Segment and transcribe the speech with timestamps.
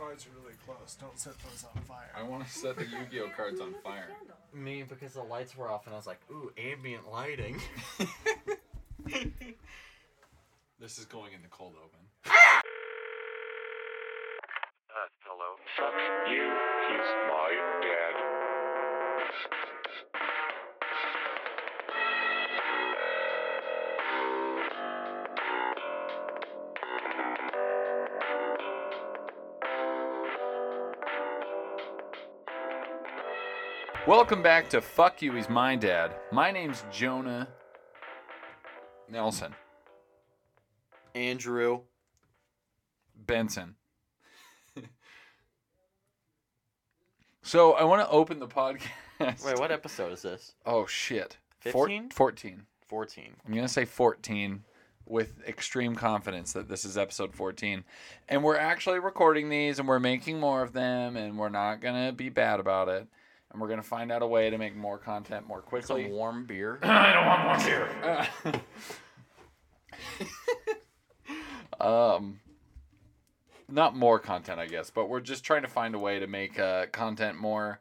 [0.00, 0.96] cards are really close.
[0.98, 2.10] Don't set those on fire.
[2.16, 4.08] I want to set the Yu-Gi-Oh cards on fire.
[4.54, 7.60] Me, because the lights were off, and I was like, ooh, ambient lighting.
[10.80, 12.00] This is going in the cold open.
[12.24, 12.32] Uh,
[15.28, 15.60] hello.
[15.76, 15.92] Fuck
[16.32, 16.40] you.
[16.88, 17.52] He's my
[34.10, 36.16] Welcome back to Fuck You, He's My Dad.
[36.32, 37.46] My name's Jonah
[39.08, 39.54] Nelson
[41.14, 41.82] Andrew.
[43.24, 43.76] Benson.
[47.42, 49.44] so I want to open the podcast.
[49.44, 50.54] Wait, what episode is this?
[50.66, 51.36] Oh shit.
[51.60, 52.10] Four- 15?
[52.10, 52.66] 14.
[52.88, 53.36] 14.
[53.46, 54.64] I'm going to say 14
[55.06, 57.84] with extreme confidence that this is episode 14.
[58.28, 62.08] And we're actually recording these and we're making more of them and we're not going
[62.08, 63.06] to be bad about it.
[63.52, 65.70] And we're going to find out a way to make more content more It's a
[65.94, 66.06] quickly.
[66.10, 66.78] warm beer.
[66.82, 67.44] I don't want
[68.44, 68.60] more beer.
[71.80, 72.40] um,
[73.68, 76.58] not more content, I guess, but we're just trying to find a way to make
[76.58, 77.80] uh, content more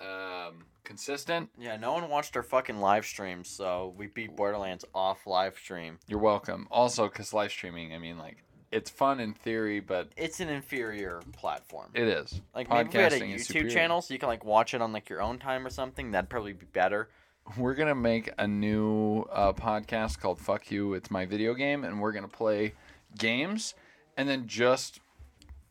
[0.00, 1.50] um, consistent.
[1.58, 5.98] Yeah, no one watched our fucking live stream, so we beat Borderlands off live stream.
[6.08, 6.66] You're welcome.
[6.70, 8.38] Also, because live streaming, I mean, like,
[8.72, 11.90] it's fun in theory, but It's an inferior platform.
[11.94, 12.40] it is.
[12.54, 13.70] like maybe if we had a Podcasting is YouTube superior.
[13.70, 16.10] channel, so you can like watch it on like your own time or something.
[16.10, 17.08] That'd probably be better.
[17.56, 22.00] We're gonna make a new uh, podcast called "Fuck You." It's my video game, and
[22.00, 22.74] we're gonna play
[23.16, 23.74] games,
[24.16, 24.98] and then just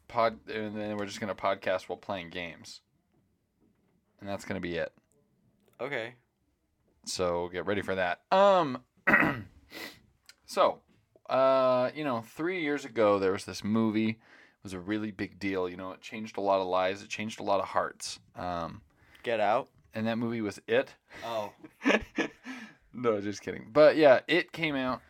[0.08, 2.80] pod, and then we're just gonna podcast while playing games,
[4.22, 4.94] and that's gonna be it.
[5.82, 6.14] Okay.
[7.06, 8.22] So get ready for that.
[8.32, 8.82] Um,
[10.46, 10.80] so,
[11.30, 14.10] uh, you know, three years ago there was this movie.
[14.10, 15.70] It was a really big deal.
[15.70, 17.04] You know, it changed a lot of lives.
[17.04, 18.20] It changed a lot of hearts.
[18.36, 18.82] Um,
[19.24, 19.70] Get out.
[19.94, 20.94] and that movie was It.
[21.24, 21.52] Oh.
[22.94, 23.68] no, just kidding.
[23.72, 25.02] But yeah, it came out.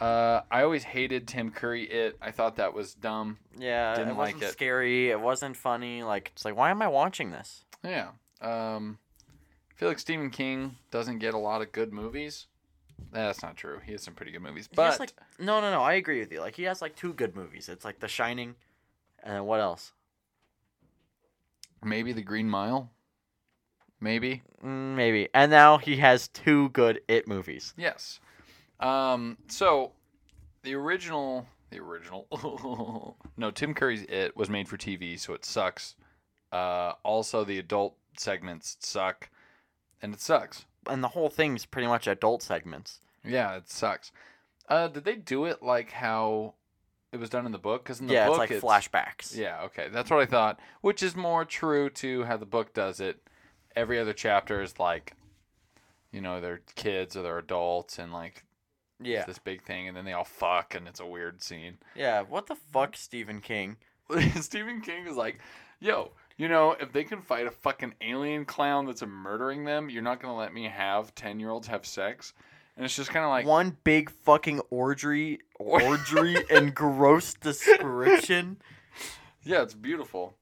[0.00, 1.84] Uh, I always hated Tim Curry.
[1.84, 2.18] It.
[2.20, 3.38] I thought that was dumb.
[3.58, 4.52] Yeah, Didn't it like wasn't it.
[4.52, 5.10] scary.
[5.10, 6.02] It wasn't funny.
[6.02, 7.64] Like it's like, why am I watching this?
[7.82, 8.08] Yeah.
[8.42, 8.98] Um,
[9.70, 12.46] I feel like Stephen King doesn't get a lot of good movies.
[13.12, 13.80] That's not true.
[13.84, 15.82] He has some pretty good movies, but has, like no, no, no.
[15.82, 16.40] I agree with you.
[16.40, 17.68] Like he has like two good movies.
[17.68, 18.54] It's like The Shining,
[19.22, 19.92] and what else?
[21.86, 22.90] maybe The Green Mile.
[24.00, 24.42] Maybe.
[24.62, 25.28] Mm, maybe.
[25.32, 27.72] And now he has two good It movies.
[27.76, 28.20] Yes.
[28.80, 29.92] Um, so
[30.62, 35.94] the original, the original, no, Tim Curry's It was made for TV, so it sucks.
[36.52, 39.30] Uh, also, the adult segments suck,
[40.02, 40.66] and it sucks.
[40.88, 43.00] And the whole thing's pretty much adult segments.
[43.24, 44.12] Yeah, it sucks.
[44.68, 46.54] Uh, did they do it like how
[47.12, 47.84] it was done in the book?
[47.84, 49.36] Because in the yeah, book, it's like flashbacks.
[49.36, 50.58] Yeah, okay, that's what I thought.
[50.80, 53.20] Which is more true to how the book does it.
[53.74, 55.14] Every other chapter is like,
[56.12, 58.44] you know, they're kids or they're adults, and like
[59.00, 59.18] Yeah.
[59.18, 61.78] it's this big thing, and then they all fuck, and it's a weird scene.
[61.94, 62.22] Yeah.
[62.22, 63.76] What the fuck, Stephen King?
[64.40, 65.38] Stephen King is like,
[65.80, 70.02] yo, you know, if they can fight a fucking alien clown that's murdering them, you're
[70.02, 72.34] not gonna let me have ten year olds have sex,
[72.76, 77.34] and it's just kind of like, One big fucking orgy, orgy, and gross
[77.80, 78.58] description.
[79.44, 80.34] yeah, it's beautiful.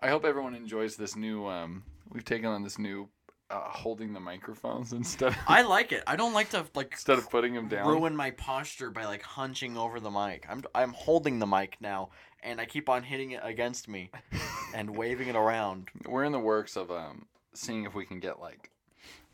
[0.00, 1.46] I hope everyone enjoys this new.
[1.46, 3.08] Um, we've taken on this new
[3.50, 5.36] uh, holding the microphones instead.
[5.46, 6.02] I like it.
[6.06, 7.86] I don't like to like instead of putting them down.
[7.88, 10.46] ruin my posture by like hunching over the mic.
[10.48, 12.10] I'm I'm holding the mic now,
[12.42, 14.10] and I keep on hitting it against me,
[14.74, 15.88] and waving it around.
[16.06, 18.70] We're in the works of um, seeing if we can get like.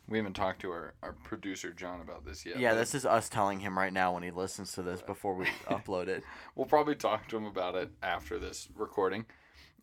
[0.08, 2.58] We haven't talked to our, our producer John about this yet.
[2.58, 5.34] Yeah, but this is us telling him right now when he listens to this before
[5.34, 6.22] we upload it.
[6.54, 9.26] We'll probably talk to him about it after this recording.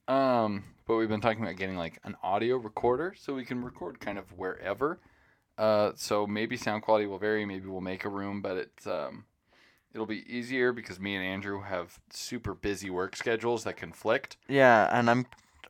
[0.07, 3.99] Um, but we've been talking about getting like an audio recorder so we can record
[3.99, 4.99] kind of wherever.
[5.57, 7.45] Uh, so maybe sound quality will vary.
[7.45, 9.25] Maybe we'll make a room, but it's um,
[9.93, 14.37] it'll be easier because me and Andrew have super busy work schedules that conflict.
[14.47, 15.25] Yeah, and I'm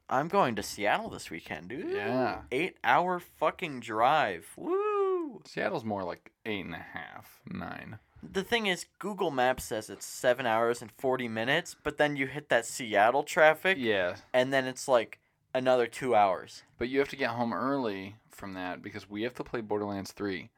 [0.10, 1.90] I'm going to Seattle this weekend, dude.
[1.92, 2.42] Yeah.
[2.52, 4.48] Eight hour fucking drive.
[4.56, 5.42] Woo!
[5.46, 8.00] Seattle's more like eight and a half, nine.
[8.24, 12.28] The thing is, Google Maps says it's seven hours and forty minutes, but then you
[12.28, 15.20] hit that Seattle traffic, Yeah, and then it's like
[15.54, 16.64] another two hours.
[16.78, 20.12] but you have to get home early from that because we have to play Borderlands
[20.12, 20.50] 3.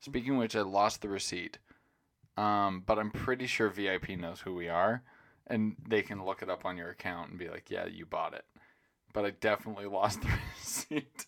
[0.00, 1.58] Speaking of which, I lost the receipt.
[2.36, 5.02] Um, but I'm pretty sure VIP knows who we are
[5.46, 8.32] and they can look it up on your account and be like, "Yeah, you bought
[8.34, 8.44] it."
[9.14, 10.28] But I definitely lost the
[10.60, 11.26] receipt.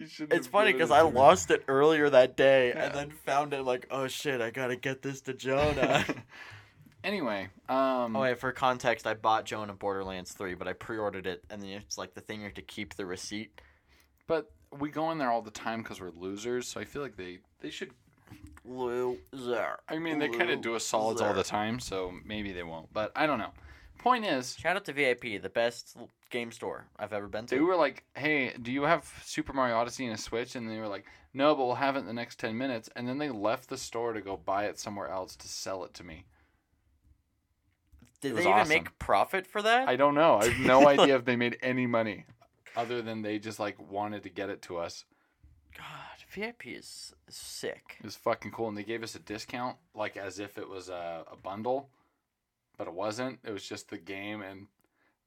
[0.00, 2.86] It's funny because it I lost it earlier that day, Yeah.
[2.86, 6.04] and then found it like, oh shit, I gotta get this to Jonah.
[7.04, 11.42] Anyway, um, Oh wait, for context, I bought Jonah Borderlands 3, but I pre-ordered it,
[11.50, 13.60] and then it's like the thing you have to keep the receipt.
[14.28, 16.68] but we go in there all the time because we're losers.
[16.68, 17.90] So I feel like they they should.
[18.64, 19.80] Loser.
[19.88, 22.92] I mean, they kind of do us solids all the time, so maybe they won't.
[22.92, 23.50] But I don't know.
[24.02, 25.96] Point is, Shout out to VIP, the best
[26.30, 27.54] game store I've ever been to.
[27.54, 30.78] they were like, "Hey, do you have Super Mario Odyssey and a Switch?" And they
[30.78, 33.30] were like, "No, but we'll have it in the next ten minutes." And then they
[33.30, 36.26] left the store to go buy it somewhere else to sell it to me.
[38.20, 38.68] Did they even awesome.
[38.68, 39.88] make profit for that?
[39.88, 40.38] I don't know.
[40.38, 42.24] I have no idea if they made any money,
[42.76, 45.04] other than they just like wanted to get it to us.
[45.76, 45.84] God,
[46.32, 47.96] VIP is is sick.
[48.00, 50.88] It was fucking cool, and they gave us a discount, like as if it was
[50.88, 51.88] a, a bundle,
[52.82, 53.38] but it wasn't.
[53.44, 54.66] It was just the game and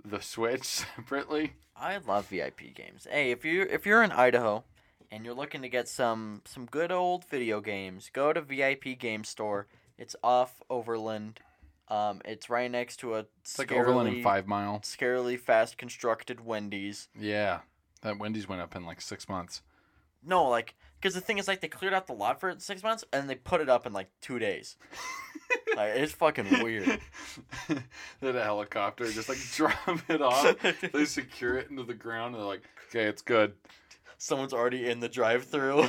[0.04, 1.54] the Switch separately.
[1.74, 3.08] I love VIP games.
[3.10, 4.66] Hey, if you if you're in Idaho
[5.10, 9.24] and you're looking to get some some good old video games, go to VIP Game
[9.24, 9.68] Store.
[9.98, 11.40] It's off Overland.
[11.88, 14.82] Um, it's right next to a It's like Overland and Five Mile.
[14.84, 17.08] scarily fast constructed Wendy's.
[17.18, 17.60] Yeah,
[18.02, 19.62] that Wendy's went up in like six months.
[20.22, 23.04] No, like, because the thing is, like, they cleared out the lot for six months
[23.14, 24.78] and they put it up in like two days.
[25.76, 27.00] like, it's fucking weird.
[27.68, 30.56] they had a helicopter just like drop it off.
[30.94, 33.54] they secure it into the ground, and they're like, "Okay, it's good."
[34.18, 35.88] Someone's already in the drive-through.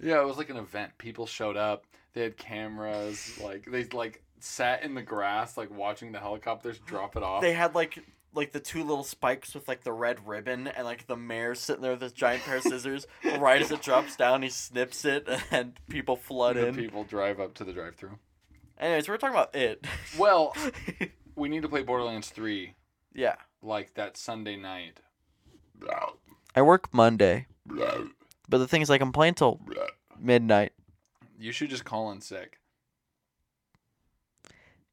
[0.00, 0.96] Yeah, it was like an event.
[0.98, 1.84] People showed up.
[2.12, 3.38] They had cameras.
[3.42, 7.40] Like they like sat in the grass, like watching the helicopters drop it off.
[7.40, 7.98] they had like
[8.36, 11.82] like the two little spikes with like the red ribbon and like the mayor sitting
[11.82, 13.06] there with this giant pair of scissors.
[13.38, 16.74] right as it drops down, he snips it and people flood the in.
[16.74, 18.18] people drive up to the drive-through.
[18.78, 19.86] Anyways, we're talking about it.
[20.18, 20.54] Well,
[21.34, 22.74] we need to play Borderlands 3
[23.14, 23.36] yeah.
[23.62, 25.00] like that Sunday night.
[26.54, 29.60] I work Monday, but the thing is, I can play until
[30.18, 30.72] midnight.
[31.38, 32.58] You should just call in sick.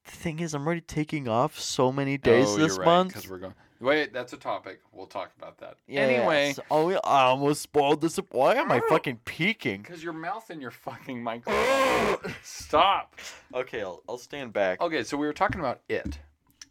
[0.06, 3.10] The thing is, I'm already taking off so many days oh, this you're month.
[3.14, 3.54] because we're going.
[3.80, 4.80] Wait, that's a topic.
[4.94, 5.76] We'll talk about that.
[5.88, 8.18] Yeah, anyway, so- oh, I almost spoiled this.
[8.32, 8.90] Why am I Oh.
[8.90, 9.82] fucking peeking?
[9.82, 12.34] because your mouth and your fucking microphone.
[12.44, 13.16] Stop.
[13.54, 14.80] Okay, I'll, I'll stand back.
[14.82, 16.18] Okay, so we were talking about it.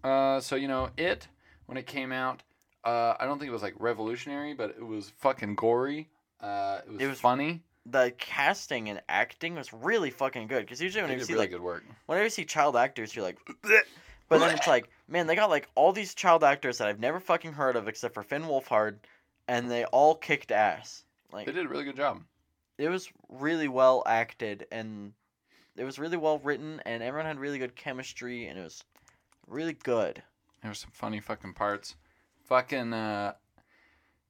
[0.03, 1.29] Uh, so you know, it
[1.67, 2.43] when it came out,
[2.85, 6.09] uh, I don't think it was like revolutionary, but it was fucking gory.
[6.41, 7.63] Uh, it was, It was- funny.
[7.87, 10.61] The casting and acting was really fucking good.
[10.61, 11.85] Because usually when you see really like good work.
[12.07, 13.39] whenever you see child actors, you're like,
[14.29, 17.19] but then it's like, man, they got like all these child actors that I've never
[17.21, 18.97] fucking heard of except for Finn Wolfhard,
[19.49, 21.05] and they all kicked ass.
[21.33, 22.23] Like They did a really good job.
[22.79, 25.13] it was really well acted and
[25.77, 28.85] it was really well written, and everyone had really good chemistry, and it was
[29.47, 30.23] really good.
[30.61, 31.97] There were some funny fucking parts.
[32.45, 32.93] Fucking.
[32.93, 33.33] Uh,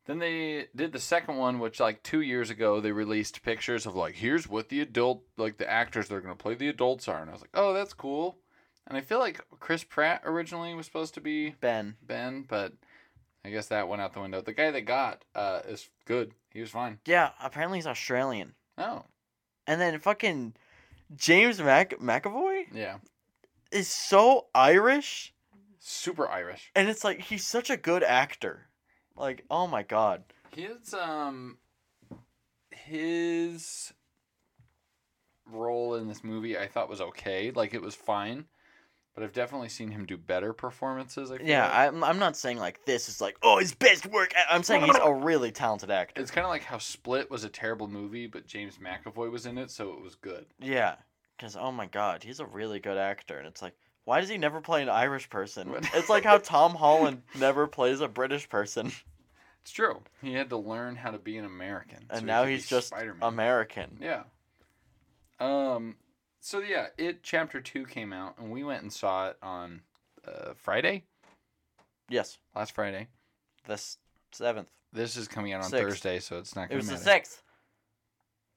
[0.07, 3.95] then they did the second one, which like two years ago they released pictures of
[3.95, 7.21] like here's what the adult like the actors that are gonna play the adults are,
[7.21, 8.39] and I was like, oh, that's cool.
[8.87, 12.73] And I feel like Chris Pratt originally was supposed to be Ben, Ben, but
[13.45, 14.41] I guess that went out the window.
[14.41, 16.33] The guy they got uh, is good.
[16.53, 16.99] He was fine.
[17.07, 19.05] yeah, apparently he's Australian, Oh,
[19.67, 20.55] and then fucking
[21.15, 22.97] James Mac- McAvoy yeah,
[23.71, 25.33] is so Irish.
[25.79, 26.71] super Irish.
[26.75, 28.67] And it's like he's such a good actor.
[29.17, 30.25] Like, oh my god.
[30.55, 31.59] His um,
[32.71, 33.93] his
[35.51, 37.51] role in this movie I thought was okay.
[37.51, 38.47] Like it was fine,
[39.15, 41.31] but I've definitely seen him do better performances.
[41.31, 41.75] I feel Yeah, like.
[41.75, 44.33] I'm I'm not saying like this is like oh his best work.
[44.51, 46.21] I'm saying he's a really talented actor.
[46.21, 49.59] It's kind of like how Split was a terrible movie, but James McAvoy was in
[49.59, 50.47] it, so it was good.
[50.61, 50.97] Yeah,
[51.37, 54.39] because oh my god, he's a really good actor, and it's like why does he
[54.39, 55.73] never play an Irish person?
[55.95, 58.93] It's like how Tom Holland never plays a British person,
[59.63, 60.03] It's true.
[60.21, 62.89] He had to learn how to be an American, and he now be he's just
[62.89, 63.23] Spider-Man.
[63.29, 63.99] American.
[64.01, 64.25] Yeah.
[65.41, 65.97] Um.
[66.41, 69.83] So yeah, it chapter two came out, and we went and saw it on
[70.27, 71.05] uh, Friday,
[72.09, 73.07] Yes, last Friday.
[73.67, 73.81] the
[74.33, 74.69] seventh.
[74.93, 75.85] This is coming out on Sixth.
[75.89, 77.11] Thursday, so it's not It going was to the matter.
[77.11, 77.43] sixth.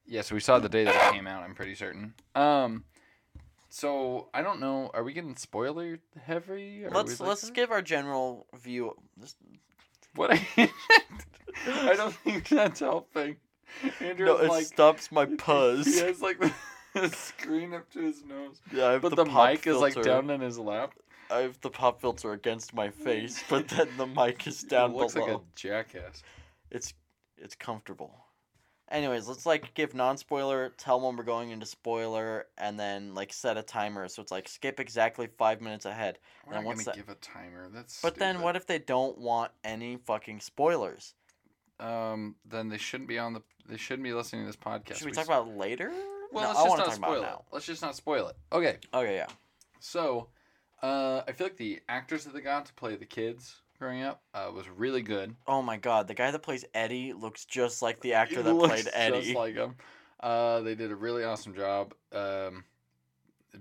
[0.07, 1.43] Yeah, so we saw the day that it came out.
[1.43, 2.13] I'm pretty certain.
[2.33, 2.83] Um.
[3.75, 4.89] So I don't know.
[4.93, 6.85] Are we getting spoiler heavy?
[6.85, 8.95] Are Let's we let's like- give our general view.
[9.17, 9.35] This,
[10.15, 10.31] What?
[10.31, 10.47] I,
[11.67, 13.35] I don't think that's helping.
[13.99, 15.83] Andrew's no, it like stops my puzz.
[15.87, 16.39] He has like
[16.93, 19.75] the screen up to his nose, Yeah, I have but the, the, pop mic is
[19.75, 20.93] like down in his lap.
[21.29, 24.95] I have the pop filter against my face, but then the mic is down It
[24.95, 25.25] looks below.
[25.25, 26.23] like a jackass.
[26.71, 26.93] It's
[27.37, 28.15] it's comfortable.
[28.91, 33.33] Anyways, let's like give non spoiler, tell when we're going into spoiler, and then like
[33.33, 34.07] set a timer.
[34.07, 36.19] So it's like skip exactly five minutes ahead.
[36.45, 37.67] We're Then not what's gonna that- give a timer.
[37.73, 38.01] That's.
[38.01, 41.15] But then what if they don't want any fucking spoilers?
[41.79, 43.41] Um, then they shouldn't be on the.
[43.67, 44.97] They shouldn't be listening to this podcast.
[44.97, 45.91] Should we s- talk about later?
[46.31, 47.25] Well, no, let's I just not spoil it.
[47.25, 47.43] now.
[47.51, 48.35] Let's just not spoil it.
[48.51, 48.77] Okay.
[48.93, 49.27] Okay, yeah.
[49.79, 50.29] So,
[50.83, 54.21] uh, I feel like the actors that they got to play the kids growing up
[54.33, 55.35] uh, was really good.
[55.47, 58.55] Oh my god, the guy that plays Eddie looks just like the actor He that
[58.59, 59.21] played Eddie.
[59.21, 59.75] just like him.
[60.19, 61.93] Uh, they did a really awesome job.
[62.13, 62.63] Um,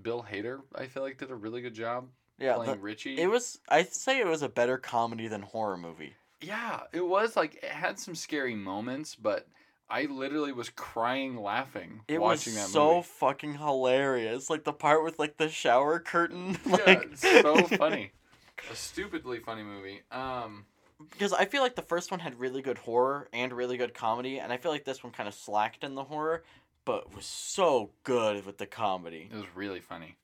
[0.01, 2.07] Bill Hader, I feel like, did a really good job
[2.37, 3.17] yeah, playing the- Richie.
[3.19, 3.59] it was.
[3.69, 6.13] I'd say it was a better comedy than horror movie.
[6.41, 9.47] Yeah, it was like it had some scary moments, but
[9.89, 13.07] I literally was crying laughing It was watching that so movie.
[13.19, 14.49] fucking hilarious.
[14.49, 16.57] Like the part with like the shower curtain.
[16.65, 18.11] Like, it's so funny.
[18.71, 20.01] A stupidly funny movie.
[20.11, 20.65] Um,
[21.11, 24.39] because I feel like the first one had really good horror and really good comedy,
[24.39, 26.43] and I feel like this one kind of slacked in the horror,
[26.85, 29.29] but was so good with the comedy.
[29.31, 30.17] it was really funny.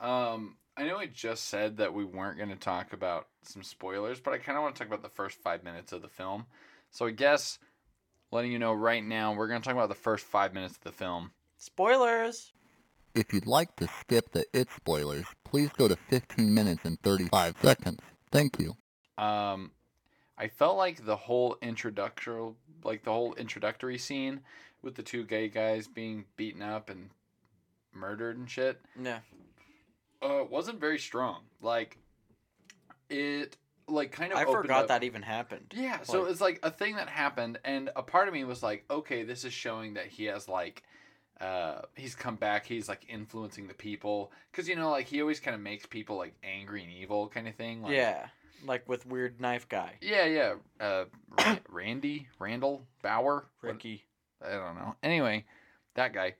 [0.00, 4.18] Um, I know I just said that we weren't going to talk about some spoilers,
[4.18, 6.46] but I kind of want to talk about the first five minutes of the film.
[6.90, 7.58] So I guess
[8.32, 10.84] letting you know right now, we're going to talk about the first five minutes of
[10.84, 11.32] the film.
[11.58, 12.52] Spoilers.
[13.14, 17.56] If you'd like to skip the It spoilers, please go to 15 minutes and 35
[17.62, 18.00] seconds.
[18.30, 18.76] Thank you.
[19.18, 19.72] um
[20.38, 22.52] I felt like the whole introductory
[22.82, 24.40] like the whole introductory scene
[24.80, 27.10] with the two gay guys being beaten up and
[27.92, 29.18] murdered and shit Yeah.
[30.22, 31.42] uh wasn't very strong.
[31.60, 31.98] Like
[33.10, 33.56] it
[33.88, 35.74] like kind of I forgot up- that even happened.
[35.76, 38.62] Yeah, so Like- it's like a thing that happened and a part of me was
[38.62, 40.84] like, okay, this is showing that he has like
[41.40, 45.40] uh he's come back, he's like influencing the people cuz you know like he always
[45.40, 48.28] kind of makes people like angry and evil kind of thing like yeah.
[48.66, 49.94] Like with weird knife guy.
[50.02, 50.54] Yeah, yeah.
[50.78, 54.04] Uh, Randy, Randall, Bauer, What- Ricky.
[54.46, 54.96] I don't know.
[55.02, 55.44] Anyway,
[55.94, 56.34] that guy.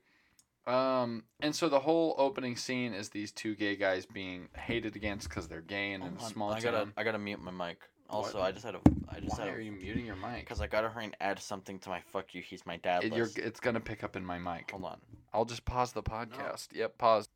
[0.67, 5.27] Um, and so the whole opening scene is these two gay guys being hated against
[5.29, 7.79] because they're gay and in a small I gotta I gotta mute my mic.
[8.11, 8.47] Also, What?
[8.47, 10.39] I just had a I just Why had are you muting your mic?
[10.41, 12.41] because I gotta hurry and add something to my fuck you.
[12.41, 13.37] He's my dad It, you're, list.
[13.39, 14.71] it's gonna pick up in my mic.
[14.71, 14.97] Hold on.
[15.33, 16.69] I'll just pause the podcast.
[16.73, 17.29] Yep, pause.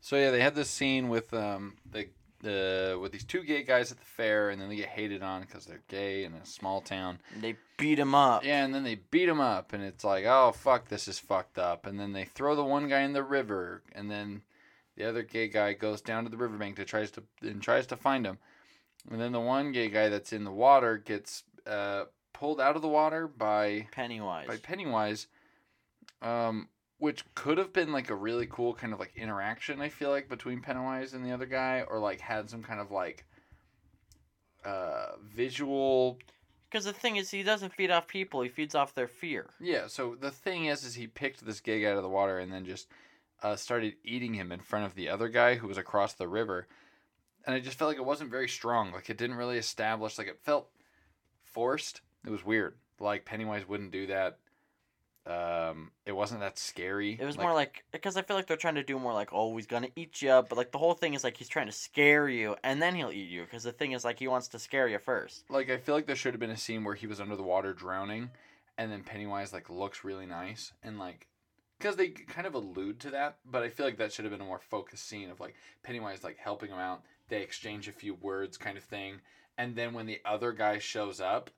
[0.00, 2.08] So yeah, they had this scene with um the
[2.40, 5.42] the with these two gay guys at the fair, and then they get hated on
[5.42, 7.20] because they're gay in a small town.
[7.34, 8.44] And they beat him up.
[8.44, 11.58] Yeah, and then they beat him up, and it's like, oh fuck, this is fucked
[11.58, 11.86] up.
[11.86, 14.42] And then they throw the one guy in the river, and then
[14.96, 17.96] the other gay guy goes down to the riverbank to tries to and tries to
[17.96, 18.38] find him.
[19.10, 22.82] And then the one gay guy that's in the water gets uh, pulled out of
[22.82, 24.46] the water by Pennywise.
[24.46, 25.26] by Pennywise,
[26.20, 26.68] um,
[26.98, 29.80] which could have been like a really cool kind of like interaction.
[29.80, 32.90] I feel like between Pennywise and the other guy, or like had some kind of
[32.90, 33.24] like
[34.64, 36.18] uh, visual
[36.70, 39.50] Because the thing is, he doesn't feed off people; he feeds off their fear.
[39.60, 42.38] Yeah, so the thing is, is he picked this gay guy out of the water
[42.38, 42.86] and then just
[43.42, 46.68] uh, started eating him in front of the other guy who was across the river,
[47.46, 48.92] and I just felt like it wasn't very strong.
[48.92, 50.18] Like it didn't really establish.
[50.18, 50.68] Like it felt
[51.42, 52.00] forced.
[52.26, 52.74] It was weird.
[53.00, 54.38] Like Pennywise wouldn't do that.
[55.24, 57.16] Um, it wasn't that scary.
[57.20, 59.56] It was more like because I feel like they're trying to do more like, oh,
[59.56, 62.28] he's gonna eat you, but like the whole thing is like he's trying to scare
[62.28, 63.42] you, and then he'll eat you.
[63.42, 65.44] Because the thing is like he wants to scare you first.
[65.48, 67.42] like I feel like there should have been a scene where he was under the
[67.44, 68.30] water drowning,
[68.76, 71.28] and then Pennywise like looks really nice and like
[71.78, 74.40] because they kind of allude to that, but I feel like that should have been
[74.40, 77.02] a more focused scene of like Pennywise like helping him out.
[77.32, 79.22] They exchange a few words, kind of thing,
[79.56, 81.48] and then when the other guy shows up,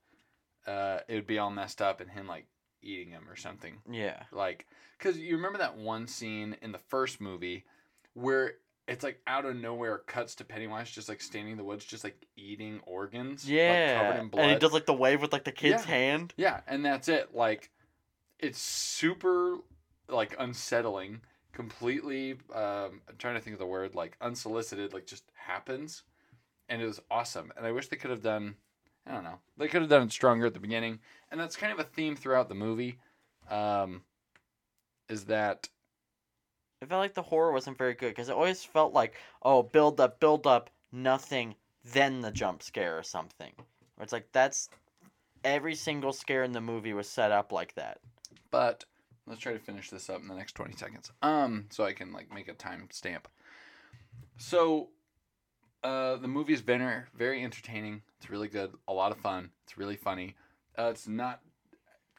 [0.68, 2.46] uh, it would be all messed up and him like
[2.80, 3.78] eating him or something.
[3.90, 4.22] Yeah.
[4.30, 4.66] Like,
[4.96, 7.64] because you remember that one scene in the first movie
[8.12, 8.52] where
[8.86, 12.04] it's like out of nowhere cuts to Pennywise just like standing in the woods, just
[12.04, 13.98] like eating organs, like, Yeah.
[14.00, 14.42] covered in blood.
[14.44, 15.90] and he does like the wave with like the kid's Yeah.
[15.90, 16.34] hand.
[16.36, 17.34] Yeah, and that's it.
[17.34, 17.72] Like,
[18.38, 19.56] it's super
[20.08, 21.22] like unsettling.
[21.54, 24.92] Completely, um, I'm trying to think of the word like unsolicited.
[24.92, 26.02] Like, just happens,
[26.68, 27.52] and it was awesome.
[27.56, 28.56] And I wish they could have done.
[29.06, 29.38] I don't know.
[29.56, 30.98] They could have done it stronger at the beginning,
[31.30, 32.98] and that's kind of a theme throughout the movie.
[33.50, 34.02] Um,
[35.08, 35.68] is that
[36.82, 40.00] I felt like the horror wasn't very good because it always felt like, oh, build
[40.00, 43.52] up, build up, nothing, then the jump scare or something.
[43.94, 44.68] Where it's like that's
[45.44, 47.98] every single scare in the movie was set up like that.
[48.50, 48.84] but
[49.26, 51.10] let's try to finish this up in the next 20 seconds.
[51.22, 53.28] Um so i can like make a time stamp
[54.38, 54.88] so
[55.82, 58.02] uh the movie is very very entertaining.
[58.18, 58.72] It's really good.
[58.88, 59.50] A lot of fun.
[59.64, 60.34] It's really funny.
[60.78, 61.40] Uh, it's not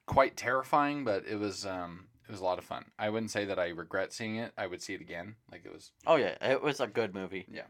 [0.05, 2.85] quite terrifying but it was um it was a lot of fun.
[2.97, 4.51] I wouldn't say that i regret seeing it.
[4.57, 5.35] I would see it again.
[5.51, 7.45] Like it was Oh yeah, it was a good movie.
[7.51, 7.67] Yeah.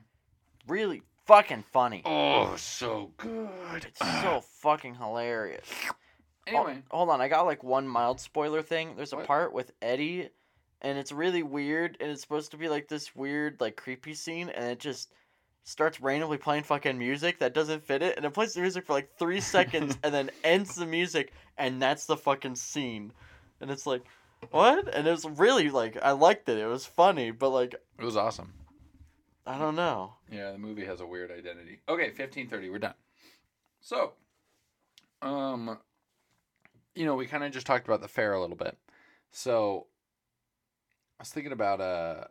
[0.67, 2.01] Really fucking funny.
[2.05, 3.85] oh so good.
[3.87, 5.67] It's so fucking hilarious.
[6.47, 8.95] Anyway Oh, hold on, I got like one mild spoiler thing.
[8.95, 9.27] There's a What?
[9.27, 10.29] part with Eddie,
[10.81, 14.49] and it's really weird, and it's supposed to be like this weird, like creepy scene,
[14.49, 15.11] and it just
[15.63, 18.93] starts randomly playing fucking music that doesn't fit it, and it plays the music for
[18.93, 23.11] like three seconds, and then ends the music, and that's the fucking scene,
[23.61, 24.03] and it's like,
[24.51, 24.93] what?
[24.93, 26.59] And it was really like I liked it.
[26.59, 28.53] It was funny, but like it was awesome
[29.47, 30.13] I don't know.
[30.31, 31.79] Yeah, the movie has a weird identity.
[31.87, 32.69] Okay, fifteen thirty.
[32.69, 32.93] We're done.
[33.79, 34.13] So,
[35.21, 35.77] um,
[36.95, 38.77] you know, we kind of just talked about the fair a little bit.
[39.31, 39.87] So,
[41.19, 42.25] I was thinking about uh,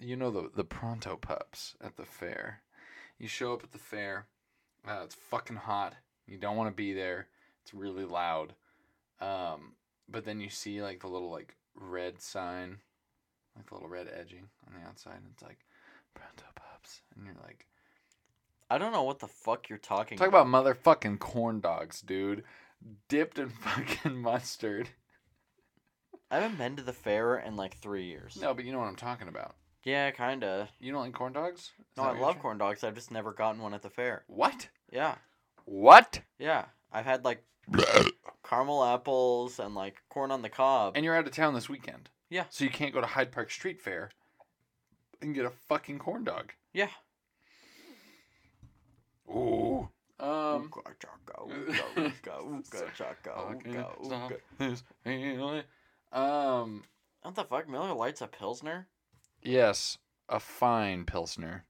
[0.00, 2.62] you know the the pronto pups at the fair.
[3.18, 4.26] You show up at the fair.
[4.86, 5.94] Uh, it's fucking hot.
[6.26, 7.26] You don't want to be there.
[7.62, 8.54] It's really loud.
[9.20, 9.72] Um,
[10.08, 12.78] but then you see like the little like red sign,
[13.56, 15.16] like the little red edging on the outside.
[15.16, 15.58] And it's like
[16.14, 17.66] pronto pups, and you're like,
[18.70, 22.44] I don't know what the fuck you're talking talk about motherfucking corn dogs, dude,
[23.08, 24.88] dipped in fucking mustard.
[26.30, 28.36] I haven't been to the fair in like three years.
[28.40, 29.54] No, but you know what I'm talking about.
[29.84, 30.68] Yeah, kinda.
[30.78, 31.60] You don't like corn dogs?
[31.60, 32.84] Is No, I love corn dogs.
[32.84, 34.24] I've just never gotten one at the fair.
[34.26, 34.68] What?
[34.92, 35.14] Yeah,
[35.64, 36.20] What?
[36.38, 36.66] yeah.
[36.92, 37.44] I've had like
[38.46, 40.96] caramel apples and like corn on the cob.
[40.96, 42.10] And you're out of town this weekend.
[42.28, 42.44] Yeah.
[42.50, 44.10] So you can't go to Hyde Park Street Fair
[45.22, 46.52] and get a fucking corn dog.
[46.74, 46.88] yeah.
[49.30, 49.88] Ooh.
[50.20, 50.68] Um.
[50.68, 54.36] Ooga chaka, ooga, ooga, ooga chaka, ooga, ooga.
[54.58, 55.62] this feeling.
[56.12, 56.82] Um.
[57.22, 57.68] What the fuck?
[57.68, 58.88] Miller Lite's a pilsner?
[59.42, 59.98] Yes,
[60.28, 61.64] a fine pilsner.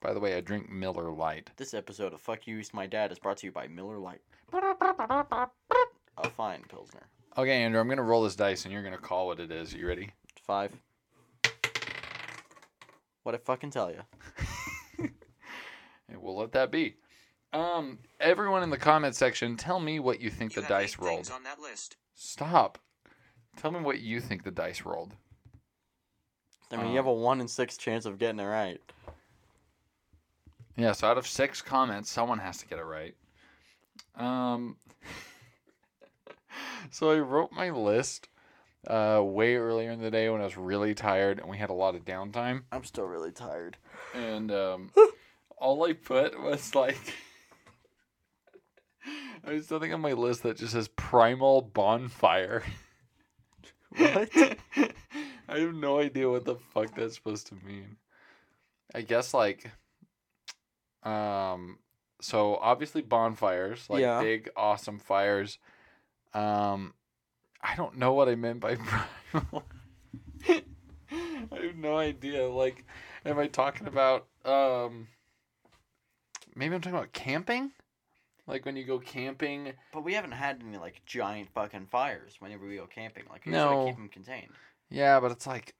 [0.00, 1.50] By the way, I drink Miller Lite.
[1.56, 4.22] This episode of Fuck You, It's My Dad is brought to you by Miller Lite.
[4.52, 7.02] A fine pilsner.
[7.36, 9.74] Okay, Andrew, I'm gonna roll this dice, and you're gonna call what it is.
[9.74, 10.12] You ready?
[10.42, 10.72] Five.
[13.22, 14.00] What I fucking tell you?
[16.10, 16.96] And we'll let that be.
[17.52, 20.92] Um, everyone in the comment section, tell me what you think You the have dice
[20.94, 21.30] eight rolled.
[21.34, 21.96] on that list.
[22.14, 22.78] Stop.
[23.56, 25.14] Tell me what you think the dice rolled.
[26.70, 28.80] I mean, Um, you have a one in six chance of getting it right.
[30.76, 33.14] Yeah, so out of six comments, someone has to get it right.
[34.14, 34.76] Um,
[36.90, 38.28] so I wrote my list
[38.86, 41.74] uh, way earlier in the day when I was really tired and we had a
[41.74, 42.62] lot of downtime.
[42.70, 43.76] I'm still really tired.
[44.14, 44.90] And um,
[45.58, 47.14] all I put was like,
[49.46, 52.62] I was something on my list that just says Primal Bonfire.
[53.96, 54.30] What?
[55.48, 57.96] I have no idea what the fuck that's supposed to mean.
[58.94, 59.70] I guess like
[61.02, 61.78] um
[62.20, 64.20] so obviously bonfires, like Yeah.
[64.20, 65.58] big awesome fires.
[66.34, 66.94] Um
[67.62, 68.76] I don't know what I meant by
[69.30, 69.64] primal.
[70.48, 72.46] I have no idea.
[72.48, 72.84] Like
[73.24, 75.08] am I talking about um
[76.54, 77.72] maybe I'm talking about camping?
[78.50, 82.66] Like when you go camping But we haven't had any like giant fucking fires whenever
[82.66, 83.24] we go camping.
[83.30, 83.86] Like we No.
[83.86, 84.50] keep them contained.
[84.90, 85.74] Yeah, but it's like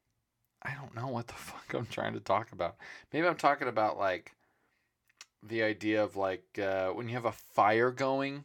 [0.62, 2.76] I don't know what the fuck I'm trying to talk about.
[3.12, 4.32] Maybe I'm talking about like
[5.42, 8.44] the idea of like uh, when you have a fire going,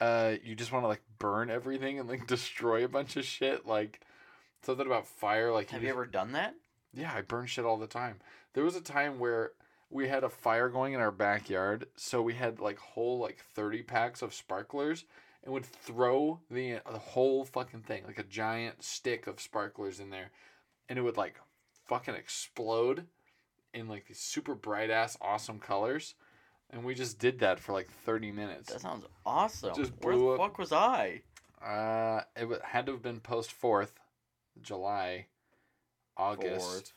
[0.00, 3.66] uh, you just want to like burn everything and like destroy a bunch of shit.
[3.66, 4.00] Like
[4.62, 5.52] something about fire.
[5.52, 6.54] Like Have you ever done that?
[6.92, 8.16] Yeah, I burn shit all the time.
[8.54, 9.52] There was a time where
[9.90, 13.82] we had a fire going in our backyard, so we had like whole like thirty
[13.82, 15.04] packs of sparklers,
[15.44, 20.10] and would throw the the whole fucking thing like a giant stick of sparklers in
[20.10, 20.30] there,
[20.88, 21.36] and it would like
[21.86, 23.06] fucking explode
[23.72, 26.14] in like these super bright ass awesome colors,
[26.70, 28.72] and we just did that for like thirty minutes.
[28.72, 29.74] That sounds awesome.
[29.76, 30.38] Just Where the up.
[30.38, 31.22] fuck was I?
[31.64, 33.92] Uh, it wa- had to have been post fourth,
[34.60, 35.26] July,
[36.16, 36.60] August.
[36.66, 36.92] Fourth.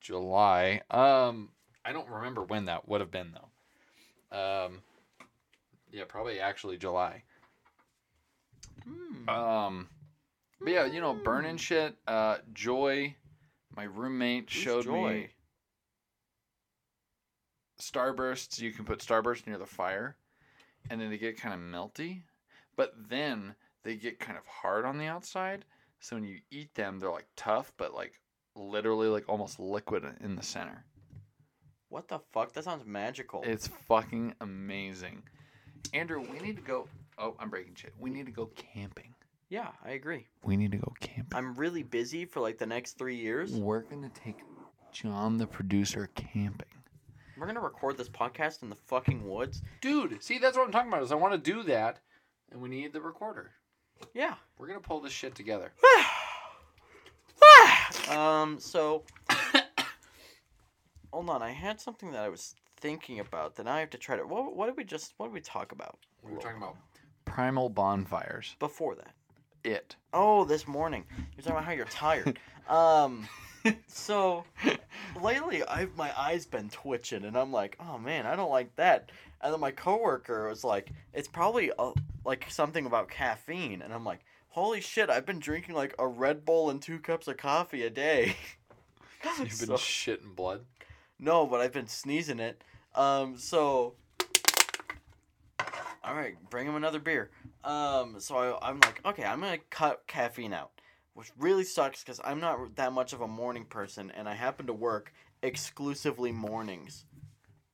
[0.00, 0.80] July.
[0.90, 1.50] Um,
[1.84, 4.36] I don't remember when that would have been though.
[4.36, 4.82] Um,
[5.90, 7.22] yeah, probably actually July.
[8.84, 9.28] Hmm.
[9.28, 9.88] Um,
[10.60, 11.96] but yeah, you know, burning shit.
[12.06, 13.14] Uh, Joy,
[13.76, 15.12] my roommate, Who's showed Joy?
[15.12, 15.28] me
[17.80, 18.60] starbursts.
[18.60, 20.16] You can put starburst near the fire,
[20.88, 22.22] and then they get kind of melty,
[22.76, 25.64] but then they get kind of hard on the outside.
[26.00, 28.20] So when you eat them, they're like tough, but like
[28.54, 30.84] literally like almost liquid in the center.
[31.92, 32.54] What the fuck?
[32.54, 33.42] That sounds magical.
[33.44, 35.24] It's fucking amazing.
[35.92, 36.88] Andrew, we need to go.
[37.18, 37.92] Oh, I'm breaking shit.
[37.98, 39.12] We need to go camping.
[39.50, 40.26] yeah, I agree.
[40.42, 41.36] We need to go camping.
[41.36, 43.52] I'm really busy for like the next three years.
[43.52, 44.38] We're gonna take
[44.90, 46.64] John, the producer, camping.
[47.36, 49.60] We're gonna record this podcast in the fucking woods.
[49.82, 51.02] Dude, see, that's what I'm talking about.
[51.02, 51.98] Is I want to do that,
[52.50, 53.50] and we need the recorder.
[54.14, 54.36] Yeah.
[54.56, 55.72] We're gonna pull this shit together.
[58.08, 58.58] um.
[58.58, 59.04] So,
[61.12, 61.42] hold on.
[61.42, 64.26] I had something that I was thinking about that I have to try to.
[64.26, 65.14] What, what did we just?
[65.16, 65.98] What did we talk about?
[66.22, 66.76] We were talking about
[67.24, 68.56] primal bonfires.
[68.58, 69.12] before that.
[69.64, 69.94] It.
[70.12, 71.04] Oh, this morning.
[71.36, 72.38] You're talking about how you're tired.
[72.68, 73.28] um.
[73.86, 74.44] So
[75.20, 79.12] lately, I've my eyes been twitching, and I'm like, oh man, I don't like that.
[79.40, 81.92] And then my coworker was like, it's probably a,
[82.24, 86.44] like something about caffeine, and I'm like, holy shit, I've been drinking like a Red
[86.44, 88.34] Bull and two cups of coffee a day.
[89.38, 90.64] You've been So- shitting blood.
[91.22, 92.64] No, but I've been sneezing it.
[92.96, 93.94] Um, so.
[96.04, 97.30] All right, bring him another beer.
[97.62, 100.72] Um, so I, I'm like, okay, I'm gonna cut caffeine out,
[101.14, 104.66] which really sucks because I'm not that much of a morning person, and I happen
[104.66, 105.12] to work
[105.44, 107.04] exclusively mornings.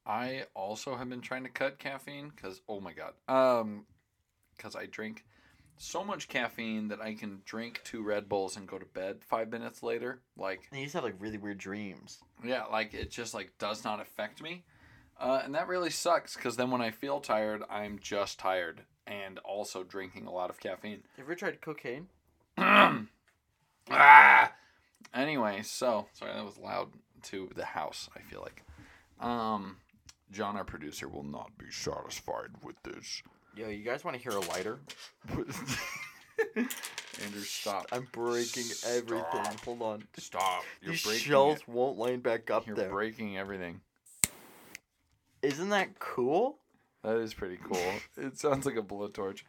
[0.04, 3.86] I also have been trying to cut caffeine because oh my god, um,
[4.58, 5.24] because I drink
[5.78, 9.50] so much caffeine that I can drink two Red Bulls and go to bed five
[9.50, 10.20] minutes later.
[10.36, 12.18] Like And you just have like really weird dreams.
[12.44, 14.64] yeah, like it just like does not affect me,
[15.20, 19.38] uh, and that really sucks because then when I feel tired, I'm just tired and
[19.40, 21.02] also drinking a lot of caffeine.
[21.16, 22.08] Have you ever tried cocaine?
[23.90, 24.52] ah!
[25.14, 26.88] Anyway, so sorry that was loud
[27.22, 28.08] to the house.
[28.16, 28.62] I feel like,
[29.20, 29.76] um,
[30.30, 33.22] John, our producer, will not be satisfied with this.
[33.56, 34.78] Yo, you guys want to hear a lighter?
[36.54, 37.86] Andrew, stop!
[37.90, 39.56] I'm breaking everything.
[39.64, 40.04] Hold on.
[40.16, 40.62] Stop!
[40.80, 41.68] You're These breaking shelves it.
[41.68, 42.88] won't line back up You're there.
[42.90, 43.80] breaking everything.
[45.42, 46.58] Isn't that cool?
[47.02, 47.92] That is pretty cool.
[48.16, 49.42] it sounds like a blowtorch.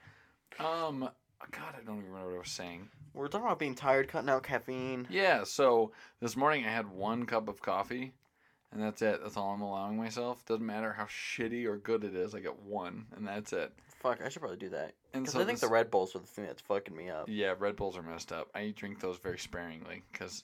[0.59, 1.01] Um,
[1.51, 2.89] God, I don't even remember what I was saying.
[3.13, 5.07] We're talking about being tired, cutting out caffeine.
[5.09, 8.13] Yeah, so this morning I had one cup of coffee,
[8.71, 9.19] and that's it.
[9.21, 10.43] That's all I'm allowing myself.
[10.45, 12.33] Doesn't matter how shitty or good it is.
[12.33, 13.71] I get one, and that's it.
[13.99, 14.93] Fuck, I should probably do that.
[15.13, 17.09] And Because so I think this- the Red Bulls are the thing that's fucking me
[17.09, 17.25] up.
[17.27, 18.49] Yeah, Red Bulls are messed up.
[18.55, 20.43] I drink those very sparingly because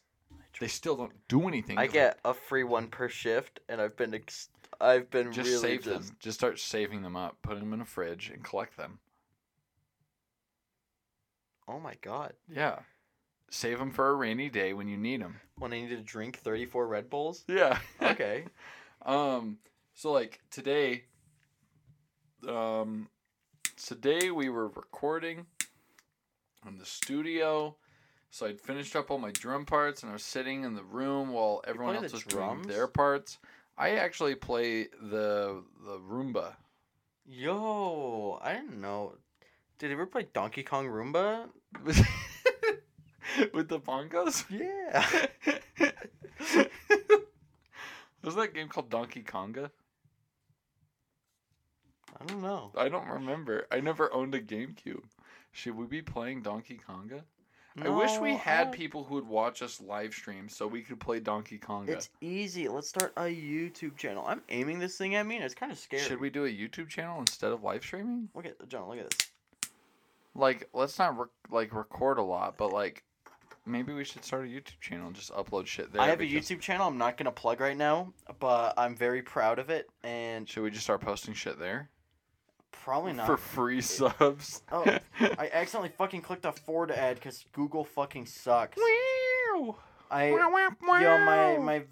[0.59, 1.77] they still don't do anything.
[1.77, 4.49] I 'cause get a free one per shift, and I've been ex-
[4.81, 6.17] I've been just really save just them.
[6.19, 7.41] Just start saving them up.
[7.41, 8.99] Put them in a fridge and collect them.
[11.67, 12.33] oh my god.
[12.47, 12.79] Yeah,
[13.49, 15.39] save them for a rainy day when you need them.
[15.57, 17.43] When I need to drink thirty four Red Bulls.
[17.47, 17.79] Yeah.
[18.01, 18.45] Okay.
[19.01, 19.59] Um,
[19.93, 21.05] so like today,
[22.47, 23.07] um,
[23.75, 25.45] today we were recording
[26.67, 27.75] in the studio.
[28.31, 31.31] So I'd finished up all my drum parts and I was sitting in the room
[31.31, 32.67] while everyone else was doing drums?
[32.67, 33.37] their parts.
[33.77, 36.53] I actually play the the Roomba.
[37.25, 39.13] Yo, I didn't know.
[39.79, 41.47] Did you ever play Donkey Kong Roomba?
[43.53, 44.45] With the bongos?
[44.49, 45.05] Yeah.
[48.23, 49.69] Was that game called Donkey Konga?
[52.19, 52.71] I don't know.
[52.77, 53.67] I don't remember.
[53.71, 55.03] I never owned a GameCube.
[55.51, 57.21] Should we be playing Donkey Konga?
[57.81, 61.19] I wish we had people who would watch us live stream so we could play
[61.19, 61.89] Donkey Konga.
[61.89, 62.69] It's easy.
[62.69, 64.23] Let's start a YouTube channel.
[64.25, 66.03] I'm aiming this thing at me, and it's kind of scary.
[66.03, 68.29] Should we do a YouTube channel instead of live streaming?
[68.33, 68.87] Look at John.
[68.87, 69.29] Look at this.
[70.35, 73.03] Like, let's not rec- like record a lot, but like,
[73.65, 76.01] maybe we should start a YouTube channel and just upload shit there.
[76.01, 76.87] I have a YouTube channel.
[76.87, 80.71] I'm not gonna plug right now, but I'm very proud of it, and Should we
[80.71, 81.89] just start posting shit there
[82.83, 83.25] probably not.
[83.25, 84.61] for free subs?
[84.71, 84.83] Oh,
[85.19, 88.77] I accidentally fucking clicked a Ford ad because Google fucking sucks.
[90.11, 90.33] I
[91.01, 91.83] yo my my